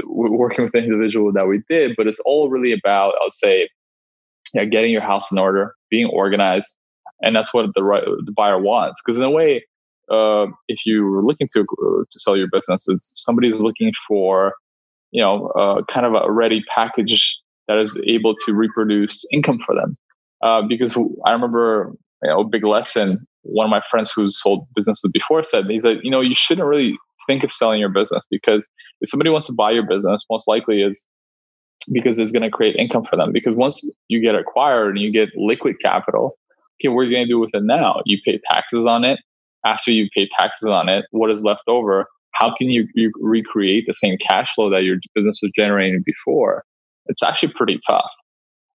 working 0.07 0.63
with 0.63 0.73
the 0.73 0.79
individual 0.79 1.33
that 1.33 1.47
we 1.47 1.63
did, 1.69 1.95
but 1.97 2.07
it's 2.07 2.21
all 2.21 2.51
really 2.51 2.73
about, 2.73 3.15
I 3.21 3.25
would 3.25 3.33
say, 3.33 3.69
yeah, 4.53 4.65
getting 4.65 4.93
your 4.93 5.03
house 5.03 5.33
in 5.33 5.39
order, 5.39 5.75
being 5.91 6.07
organized, 6.07 6.77
and 7.25 7.35
that's 7.35 7.53
what 7.53 7.67
the 7.75 7.83
right, 7.83 8.05
the 8.25 8.33
buyer 8.33 8.61
wants. 8.61 9.01
Because 9.05 9.21
in 9.21 9.27
a 9.27 9.31
way, 9.31 9.65
uh, 10.11 10.47
if 10.69 10.81
you're 10.85 11.23
looking 11.23 11.49
to 11.55 11.65
to 11.65 12.21
sell 12.21 12.37
your 12.37 12.49
business, 12.53 12.87
it's 12.89 13.13
somebody's 13.15 13.57
looking 13.57 13.93
for, 14.07 14.55
you 15.11 15.23
know, 15.23 15.49
uh, 15.49 15.83
kind 15.93 16.07
of 16.07 16.15
a 16.15 16.31
ready 16.31 16.63
package 16.75 17.37
that 17.69 17.79
is 17.79 17.99
able 18.07 18.35
to 18.47 18.53
reproduce 18.53 19.25
income 19.33 19.59
for 19.65 19.75
them. 19.75 19.97
Uh, 20.43 20.63
because 20.63 20.97
I 21.27 21.33
remember, 21.33 21.93
you 22.23 22.29
know, 22.29 22.41
a 22.41 22.45
big 22.45 22.65
lesson. 22.65 23.27
One 23.43 23.67
of 23.67 23.71
my 23.71 23.83
friends 23.91 24.13
who 24.15 24.31
sold 24.31 24.67
businesses 24.75 25.11
before 25.13 25.43
said, 25.43 25.67
he 25.69 25.81
said, 25.81 26.01
you 26.03 26.11
know, 26.11 26.21
you 26.21 26.35
shouldn't 26.35 26.67
really 26.67 26.97
think 27.27 27.45
of 27.45 27.53
selling 27.53 27.81
your 27.81 27.89
business 27.89 28.25
because 28.31 28.69
if 29.01 29.09
somebody 29.09 29.31
wants 29.31 29.47
to 29.47 29.53
buy 29.53 29.71
your 29.71 29.87
business, 29.87 30.25
most 30.31 30.47
likely 30.47 30.83
is 30.83 31.05
because 31.93 32.19
it's 32.19 32.33
going 32.33 32.43
to 32.43 32.51
create 32.51 32.77
income 32.77 33.05
for 33.09 33.17
them. 33.17 33.33
Because 33.33 33.55
once 33.55 33.89
you 34.09 34.21
get 34.21 34.35
acquired 34.35 34.91
and 34.91 35.01
you 35.01 35.11
get 35.11 35.31
liquid 35.37 35.77
capital, 35.83 36.37
okay, 36.81 36.89
what 36.89 37.03
are 37.03 37.05
you 37.05 37.15
going 37.15 37.27
to 37.27 37.33
do 37.33 37.39
with 37.39 37.51
it 37.55 37.63
now? 37.63 38.03
You 38.05 38.19
pay 38.25 38.41
taxes 38.51 38.87
on 38.87 39.05
it. 39.05 39.21
After 39.67 39.91
you 39.91 40.09
pay 40.15 40.29
taxes 40.39 40.69
on 40.69 40.89
it, 40.89 41.07
what 41.11 41.31
is 41.31 41.43
left 41.43 41.63
over? 41.69 42.07
How 42.33 42.55
can 42.55 42.69
you, 42.69 42.87
you 42.95 43.13
recreate 43.21 43.85
the 43.87 43.95
same 43.95 44.19
cash 44.19 44.53
flow 44.55 44.69
that 44.71 44.85
your 44.85 44.97
business 45.15 45.39
was 45.43 45.53
generating 45.57 46.03
before? 46.05 46.65
It's 47.07 47.23
actually 47.23 47.53
pretty 47.53 47.79
tough. 47.87 48.11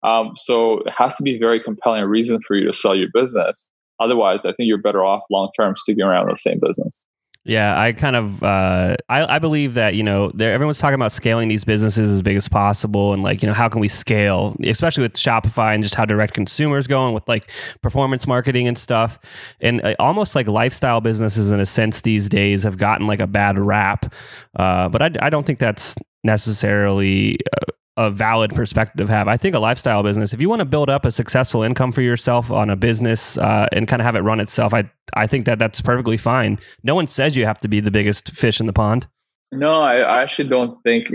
Um, 0.03 0.31
so 0.35 0.79
it 0.79 0.93
has 0.97 1.17
to 1.17 1.23
be 1.23 1.37
very 1.37 1.61
compelling 1.61 2.03
reason 2.05 2.39
for 2.47 2.55
you 2.55 2.67
to 2.67 2.73
sell 2.73 2.95
your 2.95 3.09
business. 3.13 3.69
Otherwise, 3.99 4.45
I 4.45 4.53
think 4.53 4.67
you're 4.67 4.81
better 4.81 5.03
off 5.03 5.23
long 5.29 5.49
term 5.59 5.75
sticking 5.75 6.03
around 6.03 6.29
the 6.29 6.37
same 6.37 6.59
business. 6.61 7.03
Yeah, 7.49 7.81
I 7.81 7.93
kind 7.93 8.15
of 8.15 8.43
uh, 8.43 8.95
I, 9.09 9.37
I 9.37 9.39
believe 9.39 9.73
that 9.73 9.95
you 9.95 10.03
know 10.03 10.29
everyone's 10.39 10.77
talking 10.77 10.93
about 10.93 11.11
scaling 11.11 11.47
these 11.47 11.65
businesses 11.65 12.13
as 12.13 12.21
big 12.21 12.37
as 12.37 12.47
possible 12.47 13.11
and 13.11 13.23
like 13.23 13.41
you 13.41 13.47
know 13.47 13.55
how 13.55 13.67
can 13.67 13.81
we 13.81 13.87
scale, 13.87 14.55
especially 14.63 15.01
with 15.01 15.13
Shopify 15.13 15.73
and 15.73 15.81
just 15.81 15.95
how 15.95 16.05
direct 16.05 16.35
consumers 16.35 16.85
going 16.85 17.15
with 17.15 17.27
like 17.27 17.49
performance 17.81 18.27
marketing 18.27 18.67
and 18.67 18.77
stuff, 18.77 19.17
and 19.61 19.83
uh, 19.83 19.95
almost 19.97 20.35
like 20.35 20.47
lifestyle 20.47 21.01
businesses 21.01 21.51
in 21.51 21.59
a 21.59 21.65
sense 21.65 22.01
these 22.01 22.29
days 22.29 22.61
have 22.61 22.77
gotten 22.77 23.07
like 23.07 23.19
a 23.19 23.25
bad 23.25 23.57
rap, 23.57 24.13
uh, 24.57 24.87
but 24.87 25.01
I, 25.01 25.11
I 25.19 25.31
don't 25.31 25.43
think 25.47 25.57
that's 25.57 25.95
necessarily 26.23 27.39
uh, 27.51 27.71
a 27.99 28.09
valid 28.09 28.55
perspective 28.55 29.07
to 29.07 29.13
have. 29.13 29.27
I 29.27 29.35
think 29.35 29.53
a 29.55 29.59
lifestyle 29.59 30.01
business, 30.03 30.33
if 30.33 30.39
you 30.39 30.47
want 30.47 30.61
to 30.61 30.65
build 30.65 30.89
up 30.89 31.03
a 31.03 31.11
successful 31.11 31.63
income 31.63 31.91
for 31.91 32.01
yourself 32.01 32.49
on 32.49 32.69
a 32.69 32.77
business 32.77 33.37
uh, 33.37 33.67
and 33.73 33.89
kind 33.89 34.01
of 34.01 34.05
have 34.05 34.15
it 34.15 34.21
run 34.21 34.39
itself, 34.39 34.73
I 34.73 34.89
I 35.13 35.27
think 35.27 35.45
that 35.45 35.59
that's 35.59 35.81
perfectly 35.81 36.15
fine. 36.15 36.59
No 36.81 36.95
one 36.95 37.07
says 37.07 37.35
you 37.35 37.45
have 37.45 37.59
to 37.59 37.67
be 37.67 37.81
the 37.81 37.91
biggest 37.91 38.31
fish 38.31 38.61
in 38.61 38.67
the 38.67 38.73
pond. 38.73 39.07
No, 39.51 39.81
I, 39.81 39.97
I 39.97 40.21
actually 40.21 40.47
don't 40.47 40.81
think. 40.83 41.09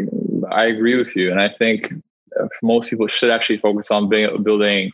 I 0.50 0.66
agree 0.66 0.94
with 0.94 1.16
you, 1.16 1.30
and 1.30 1.40
I 1.40 1.48
think 1.48 1.94
most 2.62 2.90
people 2.90 3.06
should 3.06 3.30
actually 3.30 3.58
focus 3.58 3.90
on 3.90 4.10
building 4.10 4.90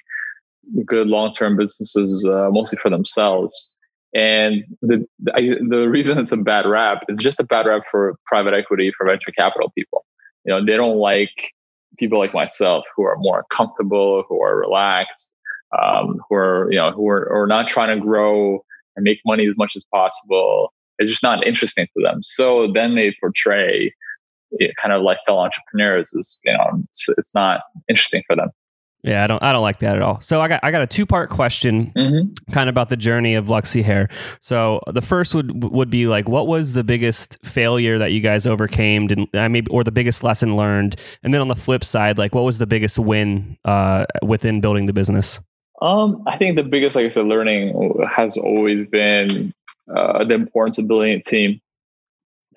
good 0.87 1.09
long-term 1.09 1.57
businesses, 1.57 2.25
uh, 2.25 2.51
mostly 2.53 2.79
for 2.79 2.91
themselves. 2.91 3.75
And 4.15 4.65
the 4.83 5.05
the 5.19 5.89
reason 5.89 6.19
it's 6.19 6.31
a 6.31 6.37
bad 6.37 6.67
rap 6.67 7.03
is 7.09 7.19
just 7.19 7.41
a 7.41 7.45
bad 7.45 7.67
rap 7.67 7.83
for 7.91 8.17
private 8.27 8.55
equity, 8.55 8.93
for 8.97 9.07
venture 9.07 9.33
capital 9.37 9.73
people. 9.77 10.05
You 10.45 10.53
know, 10.53 10.65
they 10.65 10.77
don't 10.77 10.99
like 10.99 11.53
people 11.99 12.19
like 12.19 12.35
myself 12.35 12.85
who 12.97 13.03
are 13.05 13.17
more 13.19 13.45
comfortable, 13.51 14.25
who 14.29 14.43
are 14.43 14.57
relaxed, 14.57 15.33
um, 15.81 16.21
who 16.29 16.37
are 16.37 16.69
you 16.71 16.79
know 16.79 16.91
who 16.91 17.09
are, 17.09 17.31
are 17.33 17.47
not 17.47 17.69
trying 17.69 17.97
to 17.97 18.03
grow 18.03 18.65
and 18.97 19.05
make 19.05 19.21
money 19.25 19.47
as 19.47 19.57
much 19.57 19.73
as 19.77 19.85
possible. 19.93 20.73
It's 20.99 21.11
just 21.11 21.23
not 21.23 21.47
interesting 21.47 21.87
to 21.97 22.03
them. 22.03 22.23
So 22.23 22.71
then 22.73 22.95
they 22.95 23.15
portray 23.21 23.95
it, 24.53 24.75
kind 24.81 24.93
of 24.93 25.03
lifestyle 25.03 25.39
entrepreneurs 25.39 26.13
as 26.17 26.39
you 26.45 26.53
know 26.53 26.83
it's, 26.89 27.09
it's 27.17 27.35
not 27.35 27.61
interesting 27.89 28.23
for 28.27 28.37
them. 28.37 28.51
Yeah, 29.03 29.25
I 29.25 29.27
don't 29.27 29.43
I 29.43 29.53
don't 29.53 29.63
like 29.63 29.79
that 29.79 29.97
at 29.97 30.03
all. 30.03 30.21
So 30.21 30.41
I 30.41 30.49
got 30.49 30.61
I 30.63 30.71
got 30.71 30.83
a 30.83 30.87
two 30.87 31.07
part 31.07 31.31
question 31.31 31.93
mm-hmm. 31.97 32.53
kind 32.53 32.69
of 32.69 32.75
about 32.75 32.91
the 32.91 32.97
journey 32.97 33.35
of 33.35 33.47
Luxy 33.47 33.83
Hair. 33.83 34.09
So 34.43 34.81
the 34.87 35.01
first 35.01 35.35
would 35.35 35.65
would 35.65 35.91
be 35.91 36.07
like 36.07 36.29
what 36.29 36.47
was 36.47 36.75
the 36.75 36.85
biggest 36.85 37.39
failure 37.45 37.99
that 37.99 38.13
you 38.13 38.21
guys 38.21 38.47
overcame 38.47 39.09
and 39.11 39.27
I 39.35 39.49
mean 39.49 39.65
or 39.71 39.85
the 39.85 39.93
biggest 39.93 40.23
lesson 40.23 40.57
learned? 40.57 40.97
And 41.23 41.33
then 41.33 41.41
on 41.41 41.49
the 41.49 41.57
flip 41.57 41.83
side, 41.83 42.19
like 42.19 42.35
what 42.35 42.45
was 42.45 42.59
the 42.59 42.67
biggest 42.67 42.99
win 42.99 43.57
uh, 43.65 44.05
within 44.23 44.61
building 44.61 44.87
the 44.87 44.93
business? 44.93 45.41
Um, 45.83 46.23
I 46.27 46.37
think 46.37 46.57
the 46.57 46.63
biggest, 46.63 46.95
like 46.95 47.07
I 47.07 47.09
said, 47.09 47.25
learning 47.25 47.75
has 48.15 48.37
always 48.37 48.85
been 48.85 49.55
uh, 49.95 50.25
the 50.25 50.35
importance 50.35 50.79
of 50.79 50.87
building 50.87 51.13
a 51.13 51.23
team. 51.23 51.61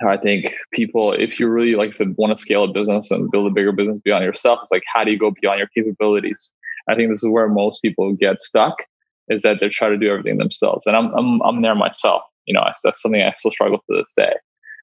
I 0.08 0.18
think 0.18 0.56
people, 0.72 1.14
if 1.14 1.40
you 1.40 1.48
really, 1.48 1.76
like 1.76 1.90
I 1.90 1.92
said, 1.92 2.16
want 2.18 2.32
to 2.32 2.36
scale 2.36 2.64
a 2.64 2.68
business 2.68 3.12
and 3.12 3.30
build 3.32 3.48
a 3.48 3.54
bigger 3.54 3.72
business 3.72 4.00
beyond 4.00 4.24
yourself, 4.24 4.60
it's 4.62 4.72
like, 4.72 4.84
how 4.94 5.04
do 5.04 5.12
you 5.12 5.20
go 5.20 5.32
beyond 5.32 5.60
your 5.60 5.68
capabilities? 5.68 6.52
I 6.90 6.96
think 6.96 7.10
this 7.10 7.24
is 7.24 7.30
where 7.30 7.48
most 7.48 7.82
people 7.82 8.14
get 8.14 8.42
stuck 8.42 8.76
is 9.30 9.44
that 9.44 9.58
they 9.62 9.70
try 9.70 9.90
to 9.90 9.98
do 9.98 10.10
everything 10.10 10.38
themselves. 10.38 10.86
And 10.86 10.96
I'm, 10.96 11.14
I'm, 11.16 11.42
I'm 11.44 11.62
there 11.62 11.76
myself. 11.76 12.24
You 12.46 12.54
know, 12.54 12.64
that's 12.84 13.02
something 13.02 13.22
I 13.22 13.32
still 13.32 13.52
struggle 13.52 13.78
to 13.78 13.98
this 13.98 14.14
day. 14.18 14.34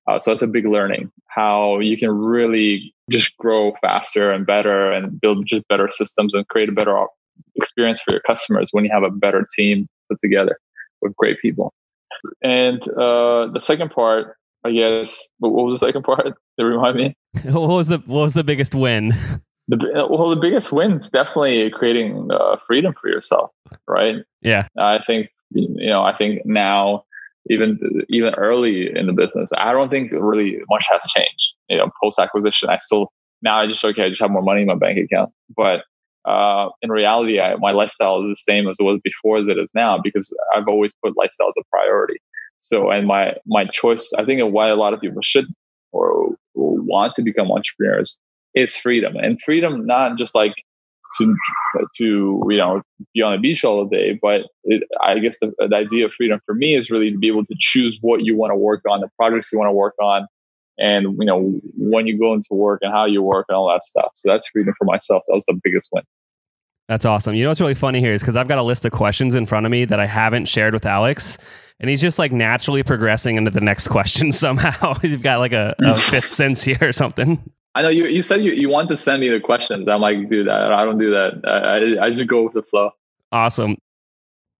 Uh, 0.07 0.19
so 0.19 0.31
that's 0.31 0.43
a 0.43 0.47
big 0.47 0.67
learning 0.67 1.11
how 1.27 1.79
you 1.79 1.97
can 1.97 2.11
really 2.11 2.95
just 3.11 3.37
grow 3.37 3.73
faster 3.83 4.33
and 4.33 4.47
better 4.47 4.91
and 4.91 5.21
build 5.21 5.47
just 5.47 5.67
better 5.69 5.91
systems 5.93 6.35
and 6.35 6.49
create 6.49 6.69
a 6.69 6.73
better 6.73 7.05
experience 7.57 8.01
for 8.01 8.13
your 8.13 8.21
customers 8.21 8.71
when 8.73 8.85
you 8.85 8.91
have 8.93 9.03
a 9.03 9.11
better 9.11 9.47
team 9.55 9.87
put 10.09 10.19
together 10.19 10.59
with 11.03 11.15
great 11.17 11.39
people. 11.41 11.73
And 12.43 12.83
uh, 12.91 13.49
the 13.53 13.61
second 13.61 13.91
part 13.91 14.37
I 14.65 14.73
guess. 14.73 15.29
But 15.41 15.51
what 15.51 15.65
was 15.65 15.75
the 15.75 15.87
second 15.87 16.03
part? 16.03 16.27
To 16.59 16.67
remind 16.67 16.97
me. 16.97 17.17
what 17.45 17.69
was 17.69 17.89
the 17.89 17.99
what 18.05 18.25
was 18.25 18.35
the 18.35 18.45
biggest 18.45 18.75
win? 18.75 19.15
The, 19.69 20.07
well, 20.11 20.29
the 20.29 20.37
biggest 20.37 20.73
win 20.73 20.99
is 20.99 21.09
definitely 21.09 21.71
creating 21.71 22.29
uh, 22.31 22.57
freedom 22.67 22.93
for 23.01 23.09
yourself, 23.09 23.51
right? 23.89 24.17
Yeah, 24.43 24.69
I 24.79 24.99
think 25.07 25.31
you 25.53 25.87
know, 25.87 26.03
I 26.03 26.15
think 26.15 26.43
now, 26.45 27.05
even 27.49 27.79
even 28.11 28.35
early 28.35 28.95
in 28.95 29.07
the 29.07 29.15
business, 29.15 29.51
I 29.57 29.73
don't 29.73 29.89
think 29.89 30.13
really 30.13 30.59
much 30.69 30.85
has 30.91 31.03
changed. 31.05 31.55
You 31.71 31.79
know, 31.79 31.91
post 32.03 32.19
acquisition, 32.19 32.69
I 32.69 32.77
still 32.77 33.11
now 33.41 33.61
I 33.61 33.67
just 33.67 33.83
okay, 33.83 34.05
I 34.05 34.09
just 34.11 34.21
have 34.21 34.31
more 34.31 34.43
money 34.43 34.63
in 34.63 34.67
my 34.67 34.75
bank 34.75 34.99
account. 34.99 35.31
But 35.57 35.85
uh, 36.25 36.69
in 36.83 36.91
reality, 36.91 37.41
I, 37.41 37.57
my 37.57 37.73
lifestyle 37.73 38.21
is 38.21 38.29
the 38.29 38.37
same 38.37 38.69
as 38.69 38.77
it 38.79 38.85
was 38.85 39.01
before 39.03 39.39
as 39.39 39.47
it 39.49 39.59
is 39.59 39.73
now 39.75 39.99
because 40.03 40.37
I've 40.55 40.69
always 40.69 40.93
put 41.03 41.17
lifestyle 41.17 41.49
as 41.49 41.57
a 41.59 41.65
priority. 41.71 42.19
So, 42.61 42.91
and 42.91 43.07
my 43.07 43.35
my 43.47 43.65
choice, 43.67 44.13
I 44.17 44.25
think, 44.25 44.41
why 44.53 44.69
a 44.69 44.77
lot 44.77 44.95
of 44.95 45.01
people 45.01 45.23
should 45.23 45.47
or 45.93 46.37
want 46.55 47.15
to 47.15 47.23
become 47.23 47.51
entrepreneurs 47.51 48.19
is 48.55 48.77
freedom, 48.77 49.17
and 49.17 49.41
freedom 49.41 49.87
not 49.87 50.17
just 50.19 50.35
like 50.35 50.55
to 51.19 51.35
to 51.97 52.43
you 52.49 52.57
know 52.57 52.83
be 53.15 53.23
on 53.23 53.33
the 53.33 53.39
beach 53.39 53.65
all 53.65 53.85
day, 53.87 54.19
but 54.21 54.43
it, 54.65 54.83
I 55.03 55.19
guess 55.19 55.39
the, 55.39 55.53
the 55.59 55.75
idea 55.75 56.05
of 56.07 56.13
freedom 56.13 56.41
for 56.47 56.55
me 56.55 56.75
is 56.75 56.91
really 56.91 57.11
to 57.11 57.19
be 57.19 57.29
able 57.29 57.47
to 57.47 57.55
choose 57.59 57.99
what 58.03 58.25
you 58.25 58.37
want 58.37 58.53
to 58.53 58.57
work 58.57 58.83
on, 58.89 59.01
the 59.01 59.09
projects 59.17 59.51
you 59.53 59.59
want 59.59 59.69
to 59.69 59.73
work 59.73 59.95
on, 60.01 60.27
and 60.79 61.17
you 61.19 61.27
know 61.27 61.61
when 61.77 62.07
you 62.07 62.19
go 62.19 62.35
into 62.35 62.49
work 62.53 62.81
and 62.83 62.93
how 62.93 63.07
you 63.07 63.23
work 63.23 63.47
and 63.49 63.57
all 63.57 63.69
that 63.69 63.83
stuff. 63.83 64.11
So 64.15 64.31
that's 64.31 64.49
freedom 64.49 64.75
for 64.79 64.85
myself. 64.85 65.23
That 65.27 65.35
was 65.35 65.45
the 65.47 65.59
biggest 65.63 65.89
win. 65.93 66.05
That's 66.89 67.07
awesome. 67.07 67.35
You 67.35 67.45
know 67.45 67.51
what's 67.51 67.61
really 67.61 67.75
funny 67.75 68.01
here 68.01 68.13
is 68.13 68.21
because 68.21 68.37
I've 68.37 68.49
got 68.49 68.59
a 68.59 68.65
list 68.65 68.85
of 68.85 68.93
questions 68.93 69.35
in 69.35 69.47
front 69.47 69.65
of 69.65 69.71
me 69.71 69.85
that 69.85 70.01
I 70.01 70.07
haven't 70.07 70.47
shared 70.47 70.75
with 70.75 70.85
Alex. 70.85 71.39
And 71.81 71.89
he's 71.89 72.01
just 72.01 72.19
like 72.19 72.31
naturally 72.31 72.83
progressing 72.83 73.37
into 73.37 73.51
the 73.51 73.61
next 73.61 73.89
question 73.89 74.33
somehow. 74.33 74.95
he's 75.03 75.17
got 75.17 75.39
like 75.39 75.53
a, 75.53 75.75
a 75.79 75.83
mm. 75.83 76.11
fifth 76.11 76.27
sense 76.27 76.63
here 76.63 76.79
or 76.81 76.93
something. 76.93 77.43
I 77.75 77.83
know 77.83 77.89
you, 77.89 78.07
you 78.07 78.23
said 78.23 78.43
you, 78.43 78.53
you 78.53 78.69
want 78.69 78.89
to 78.91 78.97
send 78.97 79.21
me 79.21 79.29
the 79.29 79.41
questions. 79.41 79.89
I'm 79.89 80.01
like, 80.01 80.29
dude, 80.29 80.49
I, 80.49 80.83
I 80.83 80.85
don't 80.85 80.99
do 80.99 81.11
that. 81.11 81.41
I, 81.47 82.07
I 82.07 82.11
just 82.11 82.27
go 82.29 82.43
with 82.43 82.53
the 82.53 82.63
flow. 82.63 82.91
Awesome. 83.33 83.79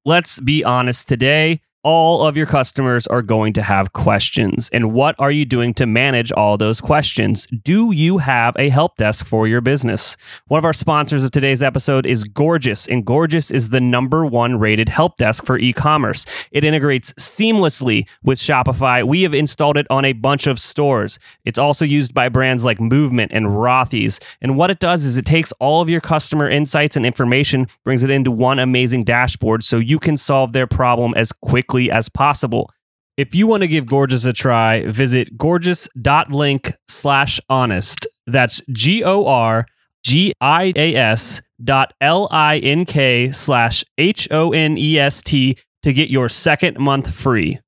Let's 0.05 0.41
be 0.41 0.65
honest 0.65 1.09
today 1.09 1.61
all 1.83 2.27
of 2.27 2.37
your 2.37 2.47
customers 2.47 3.07
are 3.07 3.23
going 3.23 3.55
to 3.55 3.63
have 3.63 3.95
questions. 3.95 4.69
And 4.73 4.93
what 4.93 5.17
are 5.19 5.31
you 5.31 5.47
doing 5.47 5.73
to 5.75 5.87
manage 5.87 6.31
all 6.33 6.59
those 6.59 6.81
questions? 6.81 7.47
Do 7.47 7.91
you 7.91 8.19
have 8.19 8.55
a 8.59 8.69
help 8.69 8.97
desk 8.97 9.25
for 9.25 9.49
your 9.49 9.63
business? 9.63 10.17
One 10.49 10.59
of 10.59 10.65
our 10.65 10.75
sponsors 10.75 11.25
of 11.25 11.31
today's 11.31 11.63
episode 11.63 12.05
is 12.05 12.25
Gorgias, 12.25 12.87
and 12.87 13.05
Gorgias 13.05 13.51
is 13.51 13.71
the 13.71 13.81
number 13.81 14.27
one 14.27 14.59
rated 14.59 14.91
help 14.91 15.17
desk 15.17 15.47
for 15.47 15.59
e 15.59 15.73
commerce. 15.73 16.27
It 16.53 16.65
integrates 16.65 17.15
seamlessly 17.15 18.07
with 18.23 18.39
Shopify. 18.39 19.03
We 19.03 19.23
have 19.23 19.33
installed 19.33 19.79
it 19.79 19.87
on 19.89 20.05
a 20.05 20.13
bunch 20.13 20.47
of 20.47 20.59
stores. 20.59 21.19
It's 21.47 21.59
also 21.59 21.87
used 21.87 22.13
by 22.13 22.29
brands 22.29 22.65
like 22.65 22.81
Movement 22.81 23.33
and 23.33 23.47
Rothy's. 23.47 24.21
And 24.43 24.57
what 24.59 24.71
it 24.71 24.81
does 24.81 25.05
is 25.05 25.17
it 25.17 25.25
takes 25.25 25.53
all 25.53 25.81
of 25.81 25.89
your 25.89 26.01
customer 26.03 26.49
insights 26.49 26.97
and 26.97 27.07
information, 27.07 27.69
brings 27.85 28.03
it 28.03 28.11
into 28.11 28.31
one 28.31 28.59
amazing 28.59 29.05
dashboard 29.05 29.65
so 29.65 29.79
you 29.79 29.99
can 29.99 30.19
solve 30.19 30.53
their 30.53 30.67
problem 30.67 31.15
as 31.17 31.33
quickly 31.33 31.70
quickly 31.71 31.91
as 31.91 32.09
possible. 32.09 32.71
If 33.17 33.35
you 33.35 33.47
want 33.47 33.63
to 33.63 33.69
give 33.69 33.87
Gorgias 33.87 34.25
a 34.25 34.33
try, 34.33 34.85
visit 34.87 35.37
gorgias.link 35.37 36.73
slash 36.89 37.41
honest. 37.49 38.07
That's 38.27 38.63
G 38.73 39.05
O 39.05 39.27
R 39.27 39.67
G 40.05 40.33
I 40.41 40.73
A 40.75 40.95
S 40.95 41.43
dot 41.63 41.93
L 42.01 42.29
I 42.31 42.59
N 42.59 42.85
K 42.85 43.31
slash 43.31 43.85
H 43.99 44.29
O 44.31 44.53
N 44.53 44.79
E 44.79 44.99
S 44.99 45.23
T 45.23 45.59
to 45.83 45.93
get 45.93 46.11
your 46.11 46.29
second 46.29 46.79
month 46.79 47.13
free. 47.13 47.61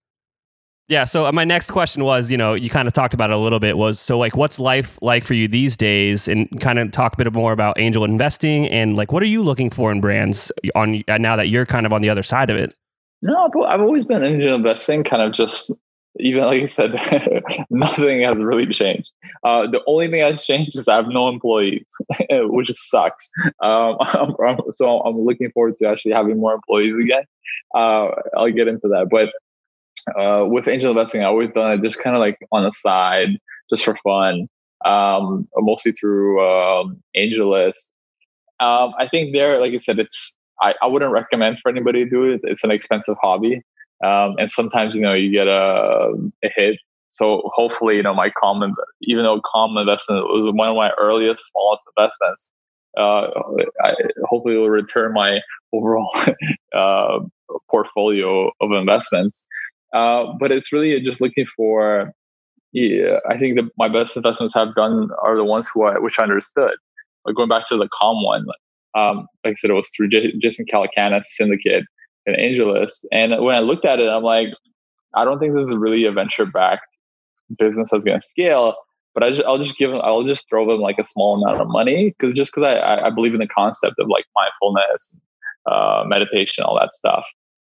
Yeah. 0.88 1.04
So 1.04 1.26
uh, 1.26 1.32
my 1.32 1.44
next 1.44 1.70
question 1.70 2.04
was, 2.04 2.30
you 2.30 2.36
know, 2.36 2.54
you 2.54 2.68
kind 2.68 2.88
of 2.88 2.94
talked 2.94 3.14
about 3.14 3.30
it 3.30 3.34
a 3.34 3.38
little 3.38 3.60
bit. 3.60 3.76
Was 3.76 4.00
so 4.00 4.18
like, 4.18 4.36
what's 4.36 4.58
life 4.58 4.98
like 5.00 5.24
for 5.24 5.34
you 5.34 5.48
these 5.48 5.76
days? 5.76 6.28
And 6.28 6.48
kind 6.60 6.78
of 6.78 6.90
talk 6.90 7.14
a 7.14 7.16
bit 7.16 7.32
more 7.32 7.52
about 7.52 7.78
angel 7.78 8.04
investing 8.04 8.68
and 8.68 8.96
like, 8.96 9.12
what 9.12 9.22
are 9.22 9.26
you 9.26 9.42
looking 9.42 9.70
for 9.70 9.92
in 9.92 10.00
brands 10.00 10.50
on 10.74 11.02
now 11.08 11.36
that 11.36 11.48
you're 11.48 11.66
kind 11.66 11.86
of 11.86 11.92
on 11.92 12.02
the 12.02 12.10
other 12.10 12.22
side 12.22 12.50
of 12.50 12.56
it? 12.56 12.74
No, 13.22 13.50
I've 13.66 13.80
always 13.80 14.04
been 14.04 14.24
into 14.24 14.52
investing, 14.52 15.04
kind 15.04 15.22
of 15.22 15.32
just 15.32 15.72
even 16.18 16.44
like 16.44 16.62
I 16.62 16.66
said, 16.66 16.92
nothing 17.70 18.22
has 18.22 18.38
really 18.38 18.66
changed. 18.66 19.10
Uh, 19.44 19.66
the 19.66 19.80
only 19.86 20.08
thing 20.08 20.20
that's 20.20 20.44
changed 20.44 20.76
is 20.76 20.88
I 20.88 20.96
have 20.96 21.08
no 21.08 21.28
employees, 21.28 21.86
which 22.30 22.70
sucks. 22.74 23.30
Um, 23.62 23.96
I'm, 24.00 24.34
I'm, 24.46 24.58
so 24.70 25.00
I'm 25.00 25.18
looking 25.20 25.50
forward 25.52 25.76
to 25.76 25.88
actually 25.88 26.12
having 26.12 26.38
more 26.38 26.54
employees 26.54 26.94
again. 27.02 27.24
Uh, 27.74 28.08
I'll 28.36 28.50
get 28.50 28.68
into 28.68 28.88
that, 28.88 29.08
but 29.10 29.30
uh, 30.20 30.44
with 30.46 30.68
angel 30.68 30.90
investing, 30.90 31.22
I 31.22 31.26
always 31.26 31.50
done 31.50 31.78
it 31.78 31.82
just 31.82 32.02
kind 32.02 32.16
of 32.16 32.20
like 32.20 32.38
on 32.50 32.64
the 32.64 32.70
side, 32.70 33.38
just 33.70 33.84
for 33.84 33.96
fun, 34.04 34.48
um, 34.84 35.48
mostly 35.56 35.92
through 35.92 36.44
um, 36.44 37.02
AngelList. 37.16 37.88
Um, 38.60 38.92
I 38.98 39.08
think 39.08 39.32
there, 39.32 39.60
like 39.60 39.72
I 39.72 39.78
said, 39.78 39.98
it's 39.98 40.36
I, 40.62 40.74
I 40.80 40.86
wouldn't 40.86 41.12
recommend 41.12 41.58
for 41.62 41.70
anybody 41.70 42.04
to 42.04 42.10
do 42.10 42.24
it. 42.24 42.40
It's 42.44 42.64
an 42.64 42.70
expensive 42.70 43.16
hobby. 43.20 43.62
Um, 44.04 44.34
and 44.38 44.48
sometimes, 44.48 44.94
you 44.94 45.00
know, 45.00 45.14
you 45.14 45.30
get 45.30 45.48
a, 45.48 46.12
a 46.44 46.50
hit. 46.56 46.76
So 47.10 47.42
hopefully, 47.54 47.96
you 47.96 48.02
know, 48.02 48.14
my 48.14 48.30
common, 48.30 48.74
even 49.02 49.24
though 49.24 49.40
Calm 49.52 49.76
investment 49.76 50.24
was 50.28 50.46
one 50.46 50.68
of 50.68 50.76
my 50.76 50.90
earliest, 50.98 51.50
smallest 51.50 51.84
investments, 51.96 52.52
uh, 52.96 53.28
I, 53.84 53.94
hopefully 54.24 54.54
it 54.54 54.58
will 54.58 54.70
return 54.70 55.12
my 55.12 55.40
overall 55.72 56.10
uh, 56.74 57.18
portfolio 57.70 58.50
of 58.60 58.72
investments. 58.72 59.46
Uh, 59.92 60.32
but 60.40 60.50
it's 60.50 60.72
really 60.72 60.98
just 61.00 61.20
looking 61.20 61.46
for, 61.54 62.12
yeah, 62.72 63.18
I 63.28 63.36
think 63.36 63.56
that 63.56 63.70
my 63.76 63.88
best 63.88 64.16
investments 64.16 64.54
have 64.54 64.74
done 64.74 65.10
are 65.22 65.36
the 65.36 65.44
ones 65.44 65.68
who 65.72 65.84
I, 65.84 65.98
which 65.98 66.18
I 66.18 66.22
understood. 66.22 66.72
Like 67.26 67.36
going 67.36 67.48
back 67.50 67.66
to 67.68 67.76
the 67.76 67.88
Calm 68.00 68.24
one, 68.24 68.46
um, 68.94 69.26
like 69.44 69.52
I 69.52 69.54
said, 69.54 69.70
it 69.70 69.74
was 69.74 69.90
through 69.96 70.08
J- 70.08 70.34
Jason 70.38 70.66
Calacanis, 70.66 71.24
Syndicate, 71.24 71.84
and 72.26 72.36
AngelList. 72.36 73.04
And 73.10 73.42
when 73.44 73.54
I 73.54 73.60
looked 73.60 73.84
at 73.84 73.98
it, 74.00 74.08
I'm 74.08 74.22
like, 74.22 74.48
I 75.14 75.24
don't 75.24 75.38
think 75.38 75.54
this 75.54 75.66
is 75.66 75.74
really 75.74 76.04
a 76.04 76.12
venture 76.12 76.46
backed 76.46 76.96
business 77.58 77.90
that's 77.90 78.04
going 78.04 78.18
to 78.18 78.26
scale. 78.26 78.76
But 79.14 79.22
I 79.22 79.30
just, 79.30 79.42
I'll 79.42 79.58
just 79.58 79.76
give 79.76 79.90
them, 79.90 80.00
I'll 80.02 80.24
just 80.24 80.48
throw 80.48 80.66
them 80.66 80.80
like 80.80 80.98
a 80.98 81.04
small 81.04 81.42
amount 81.42 81.60
of 81.60 81.68
money 81.68 82.14
because 82.18 82.34
just 82.34 82.52
because 82.54 82.66
I, 82.66 83.06
I 83.06 83.10
believe 83.10 83.34
in 83.34 83.40
the 83.40 83.46
concept 83.46 83.96
of 83.98 84.08
like 84.08 84.24
mindfulness, 84.34 85.20
uh, 85.70 86.04
meditation, 86.06 86.64
all 86.64 86.78
that 86.78 86.94
stuff, 86.94 87.24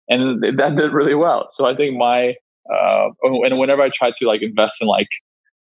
and 0.08 0.42
that 0.58 0.78
did 0.78 0.94
really 0.94 1.16
well. 1.16 1.48
So 1.52 1.66
I 1.66 1.76
think 1.76 1.98
my 1.98 2.36
uh, 2.74 3.10
and 3.22 3.60
whenever 3.60 3.82
I 3.82 3.90
try 3.94 4.12
to 4.16 4.26
like 4.26 4.42
invest 4.42 4.82
in 4.82 4.88
like 4.88 5.10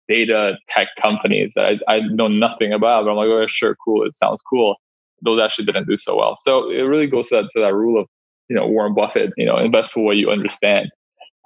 data 0.07 0.57
tech 0.69 0.89
companies 1.01 1.53
that 1.55 1.79
I, 1.87 1.95
I 1.95 1.99
know 2.01 2.27
nothing 2.27 2.71
about, 2.71 3.05
but 3.05 3.11
I'm 3.11 3.17
like, 3.17 3.29
oh, 3.29 3.47
sure, 3.47 3.75
cool, 3.83 4.05
it 4.05 4.15
sounds 4.15 4.43
cool 4.47 4.75
those 5.23 5.39
actually 5.39 5.65
didn't 5.65 5.87
do 5.87 5.97
so 5.97 6.15
well. 6.15 6.35
So 6.35 6.69
it 6.69 6.81
really 6.81 7.07
goes 7.07 7.29
to, 7.29 7.43
to 7.43 7.59
that 7.61 7.73
rule 7.73 7.99
of, 7.99 8.07
you 8.49 8.55
know, 8.55 8.67
Warren 8.67 8.93
Buffett, 8.93 9.31
you 9.37 9.45
know, 9.45 9.57
invest 9.57 9.93
for 9.93 10.03
what 10.03 10.17
you 10.17 10.29
understand. 10.29 10.89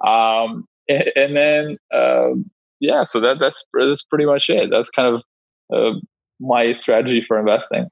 Um, 0.06 0.64
and, 0.88 1.04
and 1.16 1.36
then, 1.36 1.78
um, 1.94 2.50
yeah, 2.80 3.02
so 3.04 3.20
that, 3.20 3.38
that's, 3.38 3.64
that's 3.72 4.02
pretty 4.02 4.26
much 4.26 4.48
it. 4.48 4.70
That's 4.70 4.90
kind 4.90 5.14
of 5.14 5.22
uh, 5.74 5.98
my 6.40 6.72
strategy 6.72 7.24
for 7.26 7.38
investing. 7.38 7.86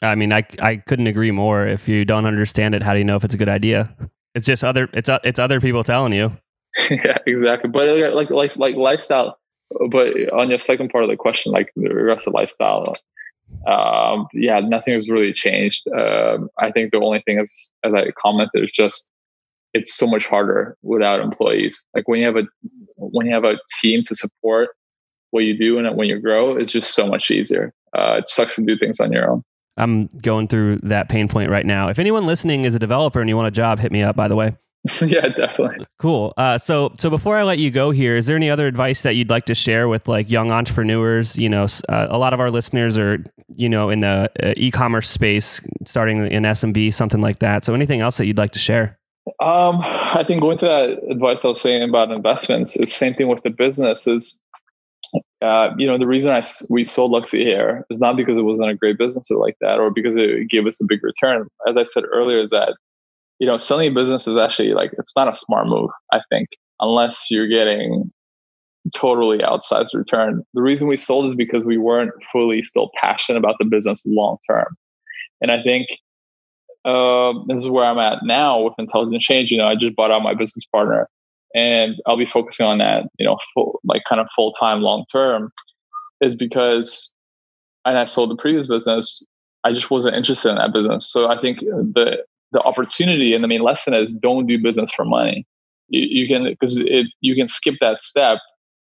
I 0.00 0.14
mean, 0.14 0.32
I, 0.32 0.44
I 0.60 0.76
couldn't 0.76 1.08
agree 1.08 1.32
more. 1.32 1.66
If 1.66 1.88
you 1.88 2.04
don't 2.04 2.26
understand 2.26 2.74
it, 2.74 2.82
how 2.82 2.92
do 2.92 2.98
you 2.98 3.04
know 3.04 3.16
if 3.16 3.24
it's 3.24 3.34
a 3.34 3.38
good 3.38 3.48
idea? 3.48 3.94
It's 4.34 4.46
just 4.46 4.62
other, 4.62 4.88
it's, 4.92 5.08
uh, 5.08 5.18
it's 5.24 5.40
other 5.40 5.60
people 5.60 5.82
telling 5.82 6.12
you. 6.12 6.36
yeah, 6.90 7.18
exactly. 7.26 7.70
But 7.70 7.88
uh, 7.88 8.14
like, 8.14 8.30
like, 8.30 8.56
like 8.56 8.76
lifestyle, 8.76 9.38
but 9.90 10.14
on 10.32 10.50
your 10.50 10.60
second 10.60 10.90
part 10.90 11.04
of 11.04 11.10
the 11.10 11.16
question, 11.16 11.52
like 11.52 11.72
the 11.74 11.92
rest 11.92 12.26
of 12.28 12.34
lifestyle, 12.34 12.96
um, 13.66 14.26
yeah, 14.32 14.60
nothing 14.60 14.94
has 14.94 15.08
really 15.08 15.32
changed. 15.32 15.86
Um, 15.88 16.48
I 16.58 16.70
think 16.70 16.92
the 16.92 17.00
only 17.00 17.22
thing 17.26 17.38
is, 17.38 17.70
as 17.84 17.92
I 17.94 18.10
commented, 18.20 18.64
is 18.64 18.72
just 18.72 19.10
it's 19.74 19.94
so 19.94 20.06
much 20.06 20.26
harder 20.26 20.76
without 20.82 21.20
employees. 21.20 21.84
Like 21.94 22.08
when 22.08 22.20
you 22.20 22.26
have 22.26 22.36
a 22.36 22.44
when 22.96 23.26
you 23.26 23.32
have 23.32 23.44
a 23.44 23.58
team 23.80 24.02
to 24.04 24.14
support 24.14 24.70
what 25.30 25.44
you 25.44 25.56
do 25.56 25.78
and 25.78 25.96
when 25.96 26.08
you 26.08 26.18
grow, 26.20 26.56
it's 26.56 26.72
just 26.72 26.94
so 26.94 27.06
much 27.06 27.30
easier. 27.30 27.72
Uh, 27.96 28.16
it 28.18 28.28
sucks 28.28 28.56
to 28.56 28.62
do 28.64 28.76
things 28.78 29.00
on 29.00 29.12
your 29.12 29.30
own. 29.30 29.42
I'm 29.76 30.06
going 30.06 30.48
through 30.48 30.78
that 30.78 31.08
pain 31.08 31.28
point 31.28 31.50
right 31.50 31.66
now. 31.66 31.88
If 31.88 31.98
anyone 31.98 32.26
listening 32.26 32.64
is 32.64 32.74
a 32.74 32.78
developer 32.78 33.20
and 33.20 33.28
you 33.28 33.36
want 33.36 33.48
a 33.48 33.52
job, 33.52 33.78
hit 33.78 33.92
me 33.92 34.02
up. 34.02 34.16
By 34.16 34.28
the 34.28 34.36
way. 34.36 34.56
yeah, 35.00 35.28
definitely. 35.28 35.84
Cool. 35.98 36.32
Uh, 36.36 36.56
so, 36.56 36.92
so 36.98 37.10
before 37.10 37.36
I 37.36 37.42
let 37.42 37.58
you 37.58 37.70
go 37.70 37.90
here, 37.90 38.16
is 38.16 38.26
there 38.26 38.36
any 38.36 38.48
other 38.48 38.66
advice 38.66 39.02
that 39.02 39.14
you'd 39.14 39.30
like 39.30 39.46
to 39.46 39.54
share 39.54 39.88
with 39.88 40.08
like 40.08 40.30
young 40.30 40.50
entrepreneurs? 40.50 41.36
You 41.36 41.48
know, 41.48 41.66
uh, 41.88 42.06
a 42.10 42.18
lot 42.18 42.32
of 42.32 42.40
our 42.40 42.50
listeners 42.50 42.96
are, 42.96 43.22
you 43.48 43.68
know, 43.68 43.90
in 43.90 44.00
the 44.00 44.30
uh, 44.42 44.54
e-commerce 44.56 45.08
space, 45.08 45.60
starting 45.84 46.26
in 46.26 46.44
SMB, 46.44 46.94
something 46.94 47.20
like 47.20 47.40
that. 47.40 47.64
So, 47.64 47.74
anything 47.74 48.00
else 48.00 48.16
that 48.18 48.26
you'd 48.26 48.38
like 48.38 48.52
to 48.52 48.58
share? 48.58 48.98
Um, 49.40 49.80
I 49.82 50.24
think 50.26 50.40
going 50.40 50.58
to 50.58 50.66
that 50.66 51.10
advice 51.10 51.44
I 51.44 51.48
was 51.48 51.60
saying 51.60 51.82
about 51.82 52.10
investments 52.10 52.76
is 52.76 52.94
same 52.94 53.14
thing 53.14 53.28
with 53.28 53.42
the 53.42 53.50
business. 53.50 54.06
Is 54.06 54.38
uh, 55.42 55.74
you 55.76 55.86
know 55.86 55.98
the 55.98 56.06
reason 56.06 56.30
I 56.30 56.42
we 56.70 56.84
sold 56.84 57.12
Luxy 57.12 57.44
Hair 57.44 57.84
is 57.90 58.00
not 58.00 58.16
because 58.16 58.38
it 58.38 58.42
wasn't 58.42 58.70
a 58.70 58.74
great 58.74 58.96
business 58.96 59.28
or 59.30 59.38
like 59.38 59.56
that, 59.60 59.78
or 59.80 59.90
because 59.90 60.16
it 60.16 60.48
gave 60.48 60.66
us 60.66 60.80
a 60.80 60.84
big 60.84 61.02
return. 61.02 61.46
As 61.68 61.76
I 61.76 61.82
said 61.82 62.04
earlier, 62.10 62.38
is 62.38 62.50
that 62.50 62.76
you 63.38 63.46
know, 63.46 63.56
selling 63.56 63.90
a 63.90 63.94
business 63.94 64.26
is 64.26 64.36
actually 64.36 64.72
like 64.74 64.92
it's 64.98 65.14
not 65.16 65.28
a 65.28 65.34
smart 65.34 65.66
move, 65.66 65.90
I 66.12 66.20
think, 66.30 66.48
unless 66.80 67.30
you're 67.30 67.48
getting 67.48 68.10
totally 68.94 69.38
outsized 69.38 69.94
return. 69.94 70.42
The 70.54 70.62
reason 70.62 70.88
we 70.88 70.96
sold 70.96 71.26
is 71.26 71.34
because 71.34 71.64
we 71.64 71.78
weren't 71.78 72.12
fully 72.32 72.62
still 72.62 72.90
passionate 73.02 73.38
about 73.38 73.56
the 73.58 73.66
business 73.66 74.02
long 74.06 74.38
term. 74.48 74.76
And 75.40 75.50
I 75.50 75.62
think 75.62 75.88
uh, 76.84 77.32
this 77.46 77.62
is 77.62 77.68
where 77.68 77.84
I'm 77.84 77.98
at 77.98 78.24
now 78.24 78.60
with 78.60 78.74
Intelligent 78.78 79.20
Change. 79.22 79.50
You 79.50 79.58
know, 79.58 79.66
I 79.66 79.76
just 79.76 79.94
bought 79.94 80.10
out 80.10 80.22
my 80.22 80.34
business 80.34 80.64
partner, 80.72 81.08
and 81.54 81.94
I'll 82.06 82.16
be 82.16 82.26
focusing 82.26 82.66
on 82.66 82.78
that. 82.78 83.04
You 83.18 83.26
know, 83.26 83.38
full, 83.54 83.80
like 83.84 84.02
kind 84.08 84.20
of 84.20 84.26
full 84.34 84.52
time, 84.52 84.80
long 84.80 85.04
term, 85.12 85.52
is 86.20 86.34
because, 86.34 87.12
and 87.84 87.98
I 87.98 88.04
sold 88.04 88.30
the 88.30 88.36
previous 88.36 88.66
business. 88.66 89.22
I 89.64 89.72
just 89.72 89.90
wasn't 89.90 90.16
interested 90.16 90.50
in 90.50 90.56
that 90.56 90.72
business. 90.72 91.10
So 91.10 91.28
I 91.28 91.40
think 91.40 91.60
the 91.60 92.24
the 92.52 92.60
opportunity 92.60 93.34
and 93.34 93.44
the 93.44 93.48
main 93.48 93.62
lesson 93.62 93.94
is 93.94 94.12
don't 94.12 94.46
do 94.46 94.60
business 94.60 94.90
for 94.94 95.04
money. 95.04 95.46
You, 95.88 96.22
you 96.22 96.28
can 96.28 96.44
because 96.44 96.80
it 96.80 97.06
you 97.20 97.34
can 97.34 97.48
skip 97.48 97.74
that 97.80 98.00
step 98.00 98.38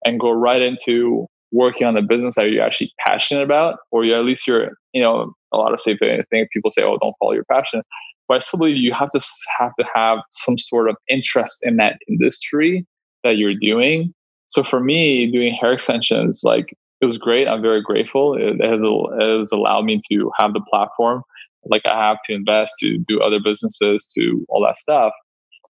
and 0.03 0.19
go 0.19 0.31
right 0.31 0.61
into 0.61 1.27
working 1.51 1.85
on 1.85 1.95
the 1.95 2.01
business 2.01 2.35
that 2.35 2.49
you're 2.49 2.63
actually 2.63 2.91
passionate 3.05 3.43
about, 3.43 3.79
or 3.91 4.05
you 4.05 4.15
at 4.15 4.23
least 4.23 4.47
you're, 4.47 4.71
you 4.93 5.01
know, 5.01 5.33
a 5.51 5.57
lot 5.57 5.73
of 5.73 5.79
say 5.79 5.97
thing 5.97 6.47
people 6.53 6.71
say, 6.71 6.81
oh, 6.81 6.97
don't 7.01 7.15
follow 7.19 7.33
your 7.33 7.43
passion. 7.51 7.81
But 8.27 8.37
I 8.37 8.39
still 8.39 8.59
believe 8.59 8.77
you 8.77 8.93
have 8.93 9.09
to 9.09 9.19
have 9.59 9.75
to 9.75 9.85
have 9.93 10.19
some 10.31 10.57
sort 10.57 10.89
of 10.89 10.95
interest 11.09 11.59
in 11.63 11.75
that 11.77 11.97
industry 12.07 12.85
that 13.23 13.37
you're 13.37 13.55
doing. 13.55 14.13
So 14.47 14.63
for 14.63 14.79
me, 14.79 15.29
doing 15.29 15.53
hair 15.53 15.73
extensions, 15.73 16.41
like 16.43 16.73
it 17.01 17.05
was 17.05 17.17
great. 17.17 17.47
I'm 17.47 17.61
very 17.61 17.81
grateful. 17.81 18.35
It, 18.35 18.61
has, 18.61 18.79
it 18.81 19.39
has 19.39 19.51
allowed 19.51 19.85
me 19.85 19.99
to 20.11 20.31
have 20.39 20.53
the 20.53 20.61
platform 20.69 21.23
like 21.65 21.85
I 21.85 22.07
have 22.07 22.17
to 22.25 22.33
invest 22.33 22.73
to 22.79 22.97
do 23.07 23.21
other 23.21 23.39
businesses 23.39 24.05
to 24.17 24.45
all 24.49 24.63
that 24.65 24.77
stuff. 24.77 25.13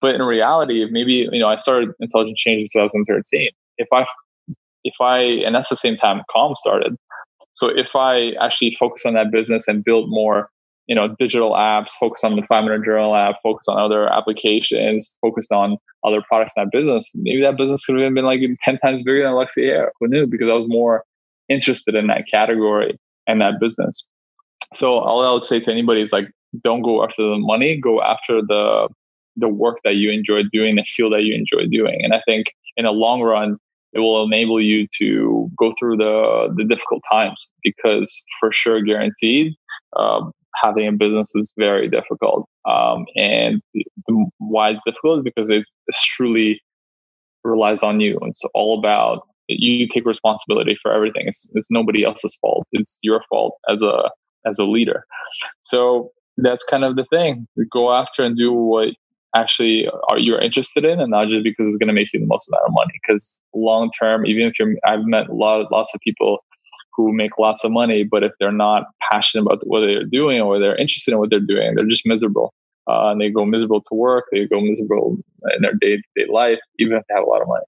But 0.02 0.16
in 0.16 0.22
reality, 0.22 0.86
maybe 0.92 1.28
you 1.32 1.40
know, 1.40 1.48
I 1.48 1.56
started 1.56 1.92
Intelligent 2.00 2.38
Change 2.38 2.70
in 2.74 2.82
2013. 2.82 3.50
If 3.78 3.88
I 3.94 4.06
if 4.84 4.96
I, 5.02 5.20
and 5.20 5.56
that's 5.56 5.70
the 5.70 5.78
same 5.78 5.96
time 5.96 6.22
Calm 6.30 6.56
started. 6.56 6.96
So 7.54 7.68
if 7.68 7.96
I 7.96 8.32
actually 8.42 8.76
focus 8.80 9.06
on 9.06 9.14
that 9.14 9.32
business 9.32 9.68
and 9.68 9.84
build 9.84 10.10
more, 10.10 10.50
you 10.88 10.96
know, 10.96 11.16
digital 11.20 11.52
apps, 11.52 11.92
focus 12.00 12.24
on 12.24 12.36
the 12.36 12.42
five 12.50 12.64
minute 12.64 12.84
journal 12.84 13.16
app, 13.16 13.36
focus 13.42 13.68
on 13.70 13.80
other 13.80 14.12
applications, 14.12 15.18
focused 15.22 15.52
on 15.52 15.78
other 16.04 16.22
products 16.28 16.56
in 16.58 16.64
that 16.64 16.72
business, 16.72 17.12
maybe 17.16 17.42
that 17.42 17.58
business 17.58 17.86
could 17.86 18.00
have 18.00 18.14
been 18.14 18.26
like 18.26 18.42
10 18.64 18.80
times 18.80 19.02
bigger 19.02 19.24
than 19.24 19.34
Luxy 19.34 19.66
Hair. 19.66 19.94
Who 20.00 20.08
knew? 20.08 20.28
Because 20.28 20.50
I 20.50 20.54
was 20.54 20.68
more 20.68 21.04
interested 21.48 21.96
in 21.96 22.08
that 22.08 22.26
category 22.30 23.00
and 23.28 23.40
that 23.40 23.60
business. 23.62 24.06
So 24.74 25.00
all 25.00 25.26
I 25.26 25.32
would 25.32 25.44
say 25.44 25.60
to 25.60 25.72
anybody 25.72 26.02
is 26.02 26.14
like, 26.14 26.30
don't 26.62 26.82
go 26.82 27.04
after 27.04 27.24
the 27.24 27.38
money, 27.38 27.80
go 27.80 28.02
after 28.02 28.42
the 28.42 28.90
the 29.36 29.48
work 29.50 29.80
that 29.84 29.96
you 29.96 30.12
enjoy 30.12 30.44
doing, 30.52 30.76
the 30.76 30.84
field 30.84 31.12
that 31.14 31.24
you 31.24 31.34
enjoy 31.34 31.68
doing. 31.68 32.02
And 32.04 32.14
I 32.14 32.22
think 32.28 32.48
in 32.78 32.86
the 32.86 32.92
long 32.92 33.22
run, 33.22 33.58
it 33.92 34.00
will 34.00 34.24
enable 34.24 34.62
you 34.62 34.88
to 35.00 35.50
go 35.58 35.74
through 35.80 35.98
the 35.98 36.54
the 36.56 36.64
difficult 36.66 37.04
times 37.12 37.50
because 37.64 38.24
for 38.40 38.52
sure 38.52 38.82
guaranteed 38.82 39.54
um, 39.98 40.32
having 40.64 40.88
a 40.88 40.92
business 40.92 41.32
is 41.36 41.54
very 41.58 41.90
difficult. 41.90 42.48
Um, 42.66 43.06
and 43.16 43.62
why 44.38 44.70
it's 44.70 44.84
difficult 44.84 45.24
because 45.24 45.50
it 45.50 45.66
truly 45.92 46.62
relies 47.44 47.84
on 47.84 48.00
you. 48.00 48.20
It's 48.24 48.44
all 48.54 48.80
about 48.80 49.28
you 49.48 49.88
take 49.88 50.06
responsibility 50.06 50.78
for 50.82 50.94
everything. 50.94 51.24
It's, 51.28 51.50
it's 51.54 51.70
nobody 51.70 52.04
else's 52.04 52.36
fault. 52.36 52.66
It's 52.72 53.00
your 53.04 53.24
fault 53.30 53.58
as 53.70 53.82
a 53.82 54.10
as 54.46 54.60
a 54.60 54.66
leader. 54.66 55.06
So 55.62 56.12
that's 56.38 56.64
kind 56.64 56.84
of 56.84 56.96
the 56.96 57.06
thing. 57.06 57.48
Go 57.72 57.94
after 57.94 58.24
and 58.24 58.36
do 58.36 58.52
what 58.52 58.90
actually 59.36 59.88
are 60.10 60.20
you're 60.20 60.40
interested 60.40 60.86
in 60.86 61.00
and 61.00 61.12
not 61.12 61.28
just 61.28 61.44
because 61.44 61.68
it's 61.68 61.78
going 61.78 61.88
to 61.88 61.94
make 61.94 62.12
you 62.14 62.20
the 62.20 62.26
most 62.26 62.48
amount 62.48 62.64
of 62.68 62.74
money 62.74 62.94
because 63.02 63.40
long 63.56 63.90
term 64.00 64.26
even 64.26 64.46
if 64.46 64.54
you're 64.60 64.76
i've 64.86 65.04
met 65.06 65.28
a 65.28 65.34
lot 65.34 65.72
lots 65.72 65.94
of 65.94 66.02
people 66.02 66.44
who 66.96 67.12
make 67.12 67.32
lots 67.40 67.64
of 67.64 67.72
money 67.72 68.04
but 68.04 68.24
if 68.24 68.32
they're 68.40 68.52
not 68.52 68.86
passionate 69.12 69.44
about 69.44 69.62
what 69.66 69.80
they're 69.80 70.06
doing 70.06 70.40
or 70.40 70.60
they're 70.60 70.76
interested 70.76 71.12
in 71.12 71.18
what 71.18 71.30
they're 71.30 71.40
doing 71.40 71.76
they're 71.76 71.86
just 71.86 72.06
miserable. 72.06 72.54
Uh, 72.86 73.12
and 73.12 73.22
they 73.22 73.30
go 73.30 73.46
miserable 73.46 73.82
to 73.82 73.96
work 73.96 74.26
they 74.32 74.46
go 74.46 74.60
miserable 74.60 75.18
in 75.56 75.62
their 75.62 75.74
day-to-day 75.80 76.30
life 76.30 76.60
even 76.80 76.98
if 76.98 77.04
they 77.08 77.16
have 77.16 77.24
a 77.24 77.30
lot 77.30 77.42
of 77.42 77.48
money 77.48 77.64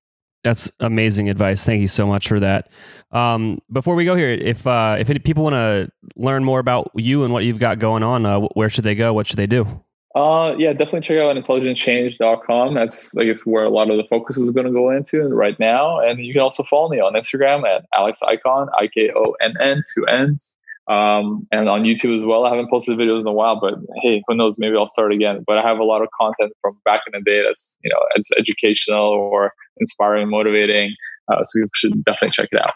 that's 0.45 0.71
amazing 0.79 1.27
advice. 1.27 1.65
Thank 1.65 1.81
you 1.81 1.87
so 1.87 2.05
much 2.05 2.27
for 2.27 2.39
that. 2.39 2.69
Um, 3.11 3.57
before 3.71 3.95
we 3.95 4.05
go 4.05 4.15
here, 4.15 4.29
if 4.29 4.67
uh, 4.67 4.95
if 4.99 5.07
people 5.23 5.43
want 5.43 5.55
to 5.55 5.91
learn 6.15 6.43
more 6.43 6.59
about 6.59 6.91
you 6.93 7.23
and 7.23 7.33
what 7.33 7.43
you've 7.43 7.57
got 7.57 7.79
going 7.79 8.03
on, 8.03 8.27
uh, 8.27 8.41
where 8.53 8.69
should 8.69 8.83
they 8.83 8.93
go? 8.93 9.11
What 9.11 9.25
should 9.25 9.37
they 9.37 9.47
do? 9.47 9.65
Uh, 10.13 10.55
yeah, 10.59 10.71
definitely 10.71 11.01
check 11.01 11.17
out 11.17 11.35
intelligentchange.com. 11.35 12.75
That's 12.75 13.17
I 13.17 13.23
guess 13.23 13.41
where 13.41 13.65
a 13.65 13.71
lot 13.71 13.89
of 13.89 13.97
the 13.97 14.03
focus 14.07 14.37
is 14.37 14.51
going 14.51 14.67
to 14.67 14.71
go 14.71 14.91
into 14.91 15.27
right 15.29 15.59
now. 15.59 15.99
And 15.99 16.23
you 16.23 16.31
can 16.31 16.43
also 16.43 16.63
follow 16.63 16.89
me 16.89 16.99
on 16.99 17.13
Instagram 17.13 17.67
at 17.67 17.85
Alex 17.91 18.19
Ikonn, 18.21 18.67
I 18.79 18.87
K 18.87 19.11
O 19.15 19.35
N 19.41 19.55
N, 19.59 19.83
two 19.95 20.05
N's. 20.05 20.55
Um, 20.87 21.47
and 21.51 21.67
on 21.67 21.83
YouTube 21.83 22.15
as 22.15 22.23
well. 22.23 22.45
I 22.45 22.49
haven't 22.49 22.69
posted 22.69 22.97
videos 22.97 23.21
in 23.21 23.27
a 23.27 23.33
while, 23.33 23.59
but 23.59 23.73
hey, 24.03 24.21
who 24.27 24.35
knows? 24.35 24.57
Maybe 24.59 24.75
I'll 24.77 24.85
start 24.85 25.11
again. 25.11 25.43
But 25.47 25.57
I 25.57 25.67
have 25.67 25.79
a 25.79 25.83
lot 25.83 26.03
of 26.03 26.09
content 26.19 26.53
from 26.61 26.77
back 26.85 27.01
in 27.07 27.19
the 27.19 27.23
day 27.29 27.41
that's 27.43 27.75
you 27.83 27.89
know 27.89 27.99
it's 28.15 28.29
educational 28.37 29.03
or 29.03 29.51
inspiring, 29.77 30.29
motivating. 30.29 30.93
Uh, 31.27 31.43
so 31.43 31.59
you 31.59 31.67
should 31.73 32.03
definitely 32.05 32.29
check 32.31 32.49
it 32.51 32.61
out. 32.61 32.73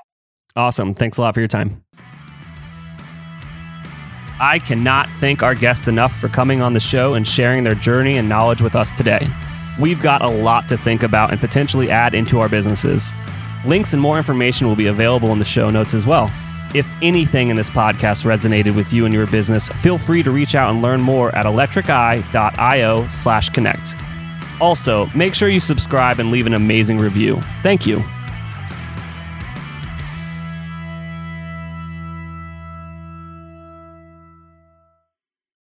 Awesome. 0.55 0.95
Thanks 0.95 1.17
a 1.17 1.21
lot 1.21 1.35
for 1.35 1.39
your 1.39 1.47
time. 1.47 1.83
I 4.41 4.57
cannot 4.57 5.09
thank 5.19 5.43
our 5.43 5.53
guests 5.53 5.87
enough 5.87 6.17
for 6.17 6.29
coming 6.29 6.61
on 6.61 6.73
the 6.73 6.79
show 6.79 7.13
and 7.13 7.27
sharing 7.27 7.63
their 7.63 7.75
journey 7.75 8.17
and 8.17 8.29
knowledge 8.29 8.61
with 8.61 8.75
us 8.75 8.91
today. 8.91 9.27
We've 9.79 10.01
got 10.01 10.21
a 10.21 10.29
lot 10.29 10.67
to 10.69 10.77
think 10.77 11.03
about 11.03 11.31
and 11.31 11.39
potentially 11.39 11.91
add 11.91 12.13
into 12.13 12.39
our 12.39 12.49
businesses. 12.49 13.13
Links 13.65 13.93
and 13.93 14.01
more 14.01 14.17
information 14.17 14.67
will 14.67 14.77
be 14.77 14.87
available 14.87 15.31
in 15.33 15.39
the 15.39 15.45
show 15.45 15.69
notes 15.69 15.93
as 15.93 16.07
well. 16.07 16.31
If 16.75 16.87
anything 17.01 17.49
in 17.49 17.55
this 17.55 17.69
podcast 17.69 18.25
resonated 18.25 18.75
with 18.75 18.93
you 18.93 19.05
and 19.05 19.13
your 19.13 19.25
business, 19.27 19.69
feel 19.81 19.97
free 19.97 20.21
to 20.23 20.31
reach 20.31 20.55
out 20.55 20.69
and 20.69 20.81
learn 20.81 21.01
more 21.01 21.35
at 21.35 21.45
electriceye.io 21.45 23.07
slash 23.07 23.49
connect. 23.49 23.95
Also, 24.61 25.07
make 25.15 25.33
sure 25.33 25.49
you 25.49 25.59
subscribe 25.59 26.19
and 26.19 26.31
leave 26.31 26.45
an 26.45 26.53
amazing 26.53 26.99
review. 26.99 27.41
Thank 27.63 27.87
you. 27.87 28.03